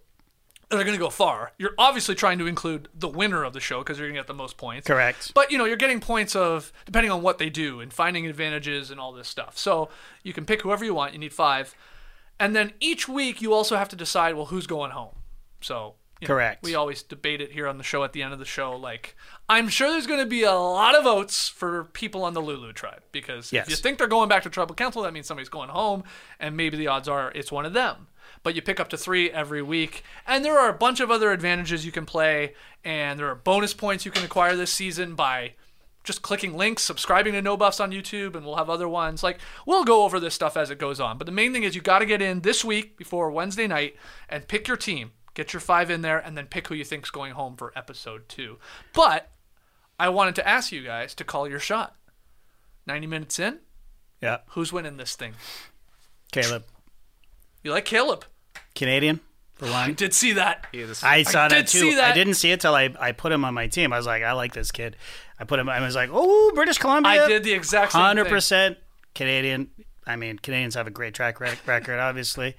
[0.70, 1.52] that are going to go far.
[1.58, 4.26] You're obviously trying to include the winner of the show because you're going to get
[4.26, 4.86] the most points.
[4.86, 5.32] Correct.
[5.34, 8.90] But you know, you're getting points of depending on what they do and finding advantages
[8.90, 9.56] and all this stuff.
[9.56, 9.88] So
[10.22, 11.12] you can pick whoever you want.
[11.12, 11.74] You need five,
[12.40, 15.14] and then each week you also have to decide well who's going home.
[15.60, 16.62] So you know, Correct.
[16.64, 18.74] we always debate it here on the show at the end of the show.
[18.74, 19.14] Like
[19.48, 22.72] I'm sure there's going to be a lot of votes for people on the Lulu
[22.72, 23.66] tribe because Yes.
[23.66, 26.04] if you think they're going back to tribal council, that means somebody's going home,
[26.40, 28.08] and maybe the odds are it's one of them.
[28.42, 31.32] But you pick up to three every week, and there are a bunch of other
[31.32, 35.54] advantages you can play, and there are bonus points you can acquire this season by
[36.04, 39.22] just clicking links, subscribing to No Buffs on YouTube, and we'll have other ones.
[39.24, 41.18] Like we'll go over this stuff as it goes on.
[41.18, 43.96] But the main thing is you got to get in this week before Wednesday night
[44.28, 47.10] and pick your team, get your five in there, and then pick who you think's
[47.10, 48.58] going home for episode two.
[48.94, 49.32] But
[49.98, 51.96] I wanted to ask you guys to call your shot.
[52.86, 53.58] Ninety minutes in,
[54.22, 55.34] Yeah, who's winning this thing?
[56.32, 56.62] Kaleb,
[57.66, 58.22] You like Kaleb?
[58.76, 59.18] Canadian
[59.54, 59.94] for I one.
[59.94, 60.68] did see that.
[61.02, 61.78] I saw did that too.
[61.80, 62.12] see that.
[62.12, 63.92] I didn't see it till I, I put him on my team.
[63.92, 64.96] I was like, I like this kid.
[65.40, 65.68] I put him.
[65.68, 67.24] I was like, oh, British Columbia.
[67.24, 68.06] I did the exact same thing.
[68.06, 68.78] hundred percent
[69.16, 69.68] Canadian.
[70.06, 72.54] I mean, Canadians have a great track record, obviously.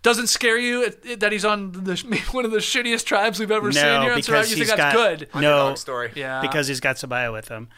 [0.00, 1.96] Doesn't scare you it- it- that he's on the
[2.30, 4.48] one of the shittiest tribes we've ever seen here on because Survivor?
[4.48, 5.28] You he's think that's got good?
[5.34, 6.12] no story.
[6.14, 6.40] Yeah.
[6.40, 7.68] because he's got Sabiyah with him,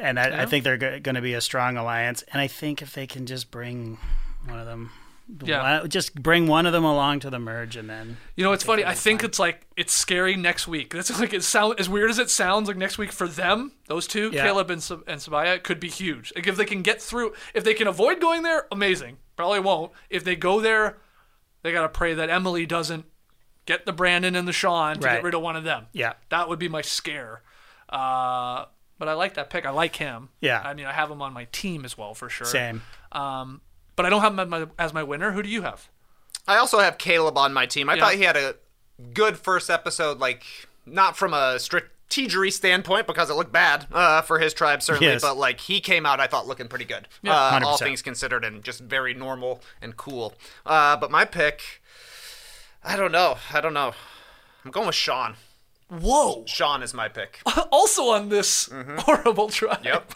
[0.00, 0.42] and I, Yeah.
[0.42, 2.22] I think they're going to be a strong alliance.
[2.32, 3.98] And I think if they can just bring
[4.46, 4.92] one of them,
[5.44, 5.84] Yeah.
[5.88, 8.84] just bring one of them along to the merge, and then You know, it's funny.
[8.84, 10.92] I think it's like it's scary next week.
[10.92, 12.68] That's like it sound as weird as it sounds.
[12.68, 14.46] Like next week for them, those two, Yeah.
[14.46, 16.32] Kaleb and and Sabiyah, it could be huge.
[16.36, 19.18] Like if they can get through, if they can avoid going there, amazing.
[19.36, 19.92] Probably won't.
[20.08, 20.98] If they go there,
[21.62, 23.04] they gotta pray that Emily doesn't
[23.66, 25.14] get the Brandon and the Sean to Right.
[25.16, 25.86] get rid of one of them.
[25.92, 26.14] Yeah.
[26.30, 27.42] that would be my scare.
[27.88, 28.64] Uh,
[28.98, 29.64] but I like that pick.
[29.66, 30.28] I like him.
[30.40, 30.60] Yeah.
[30.64, 32.46] I mean, I have him on my team as well for sure.
[32.46, 32.82] same.
[33.12, 33.60] Um,
[34.00, 35.32] but I don't have him as my, as my winner.
[35.32, 35.88] Who do you have?
[36.48, 37.88] I also have Kaleb on my team.
[37.90, 38.00] I Yeah.
[38.04, 38.54] thought he had a
[39.12, 40.42] good first episode, like
[40.86, 45.20] not from a strategery standpoint because it looked bad uh, for his tribe certainly, Yes.
[45.22, 47.32] but like he came out, I thought looking pretty good, Yeah.
[47.34, 47.78] uh, all 100%.
[47.78, 50.34] things considered, and just very normal and cool.
[50.64, 51.82] Uh, but my pick,
[52.82, 53.92] I don't know, I don't know.
[54.64, 55.36] I'm going with Sean.
[55.88, 56.44] Whoa!
[56.46, 57.40] Sean is my pick.
[57.72, 58.68] also on this
[59.00, 59.84] horrible tribe.
[59.84, 60.14] Yep.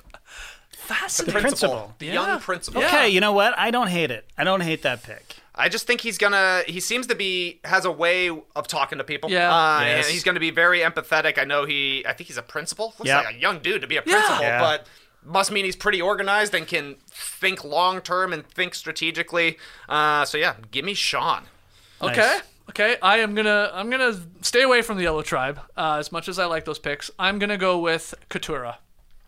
[0.85, 1.41] Fascinating.
[1.41, 1.95] principal.
[1.99, 2.13] the Yeah.
[2.15, 2.81] young principal.
[2.83, 2.89] Yeah.
[2.89, 3.57] Okay, you know what?
[3.59, 4.27] I don't hate it.
[4.39, 5.37] I don't hate that pick.
[5.57, 6.63] I just think he's gonna.
[6.67, 9.31] He seems to be has a way of talking to people.
[9.31, 9.55] Yeah.
[9.55, 10.09] uh, Yes.
[10.09, 11.39] he's gonna be very empathetic.
[11.39, 12.05] I know he.
[12.07, 12.95] I think he's a principal.
[12.99, 13.25] Looks Yep.
[13.25, 14.61] like a young dude to be a principal, Yeah.
[14.61, 14.87] but
[15.25, 19.57] must mean he's pretty organized and can think long term and think strategically.
[19.89, 21.45] Uh, so yeah, give me Sean.
[22.03, 22.17] Okay.
[22.17, 22.43] Nice.
[22.71, 22.97] Okay.
[23.01, 25.61] I am gonna I'm gonna stay away from the yellow tribe.
[25.77, 28.77] Uh, as much as I like those picks, I'm gonna go with Katurah.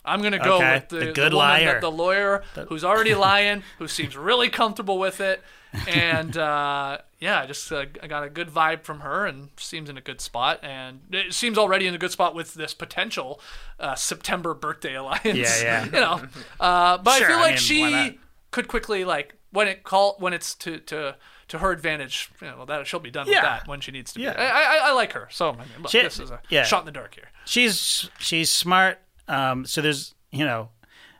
[0.07, 1.81] I'm gonna go Okay, with the, the good woman liar.
[1.81, 5.43] the lawyer who's already lying, who seems really comfortable with it,
[5.89, 9.89] and uh, yeah, I just uh, I got a good vibe from her, and seems
[9.91, 13.41] in a good spot, and it seems already in a good spot with this potential
[13.81, 15.25] uh, September birthday alliance.
[15.25, 15.85] Yeah, yeah.
[15.87, 16.23] you know,
[16.61, 18.19] uh, but Sure, I feel I like mean, she
[18.51, 21.17] could quickly like when it call when it's to to
[21.49, 22.31] to her advantage.
[22.41, 24.21] You know, that she'll be done with that when she needs to.
[24.21, 24.35] Yeah.
[24.35, 24.41] be.
[24.41, 25.29] I, I I like her.
[25.31, 26.63] So I mean, look, She- this is a yeah.
[26.65, 27.29] shot in the dark here.
[27.45, 28.99] She's she's smart.
[29.29, 30.71] Um, so there's you know,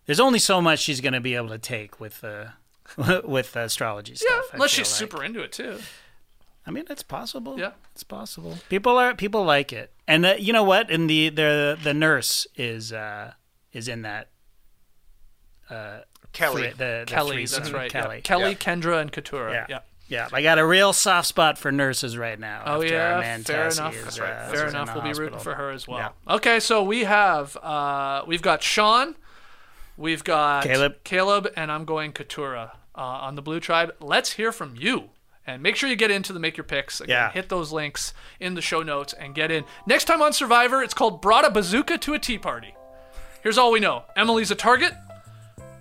[0.07, 2.47] there's only so much she's going to be able to take with uh,
[3.25, 4.45] with the astrology Yeah, stuff.
[4.53, 4.99] I unless she's like.
[4.99, 5.79] super into it too.
[6.69, 7.59] I mean, it's possible.
[7.59, 7.73] Yeah.
[7.93, 8.59] it's possible.
[8.69, 10.91] People are people like it, and uh, you know what?
[10.91, 13.33] And the the the nurse is uh,
[13.73, 14.29] is in that
[15.71, 16.01] uh,
[16.33, 16.63] Kellie.
[16.63, 17.63] three- the, the Kellie, threesome.
[17.63, 17.93] that's right.
[17.95, 18.03] yeah.
[18.03, 18.21] Kellie.
[18.23, 18.55] Kellie, Yeah.
[18.57, 19.53] Kendra, and Katurah.
[19.53, 19.67] Yeah.
[19.69, 19.79] yeah.
[20.09, 22.63] Yeah, I got a real soft spot for nurses right now.
[22.65, 23.95] Oh after yeah, fair Tessie enough.
[23.97, 24.47] is, That's uh, right.
[24.47, 24.95] is Fair enough.
[24.95, 25.99] We'll be rooting for her as well.
[25.99, 26.35] Yeah.
[26.35, 29.17] Okay, so we have uh, we've got Sean,
[29.97, 30.97] we've got Kaleb.
[31.05, 33.95] Kaleb, and I'm going Katurah uh, on the Blue Tribe.
[34.01, 35.11] Let's hear from you.
[35.49, 37.01] And make sure you get into the Make Your Picks.
[37.01, 37.31] Again, Yeah.
[37.31, 39.65] Hit those links in the show notes and get in.
[39.87, 42.75] Next time on Survivor, it's called Brought a Bazooka to a Tea Party.
[43.45, 44.93] Here's all we know Emily's a target.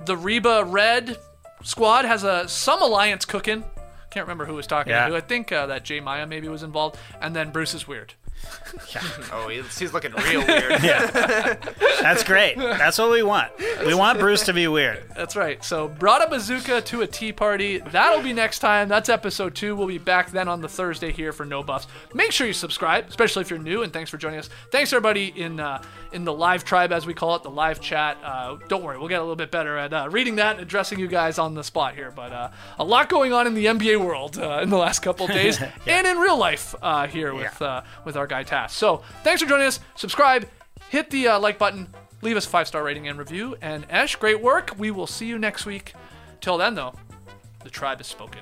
[0.05, 1.17] The Reba Red
[1.63, 3.63] squad has a some alliance cooking.
[4.15, 5.07] Can't remember who was talking Yeah.
[5.07, 5.17] to who.
[5.17, 5.99] I think uh, that J.
[5.99, 6.97] Maya maybe was involved.
[7.19, 8.13] And then Bruce is weird.
[9.31, 10.71] Oh, he's, he's looking real weird.
[10.83, 11.57] yeah.
[12.01, 12.57] That's great.
[12.57, 13.51] That's what we want.
[13.85, 15.03] We want Bruce to be weird.
[15.15, 15.61] That's right.
[15.63, 17.79] So brought a bazooka to a tea party.
[17.79, 18.87] That'll be next time.
[18.87, 19.75] That's episode two.
[19.75, 21.87] We'll be back then on the Thursday here for No Buffs.
[22.13, 23.83] Make sure you subscribe, especially if you're new.
[23.83, 24.49] And thanks for joining us.
[24.71, 25.81] Thanks everybody in uh,
[26.15, 28.17] in the live tribe, as we call it, the live chat.
[28.23, 30.97] Uh, don't worry, we'll get a little bit better at uh, reading that and addressing
[30.97, 32.09] you guys on the spot here.
[32.09, 35.25] But uh, a lot going on in the NBA world uh, in the last couple
[35.25, 38.73] of days, and in real life uh, here with uh, with our guy Tass.
[38.73, 39.79] So thanks for joining us.
[39.95, 40.47] Subscribe,
[40.89, 41.87] hit the uh, like button,
[42.21, 43.55] leave us a five star rating and review.
[43.61, 44.73] And Ash, great work.
[44.77, 45.93] We will see you next week.
[46.41, 46.93] Till then, though,
[47.63, 48.41] the tribe has spoken.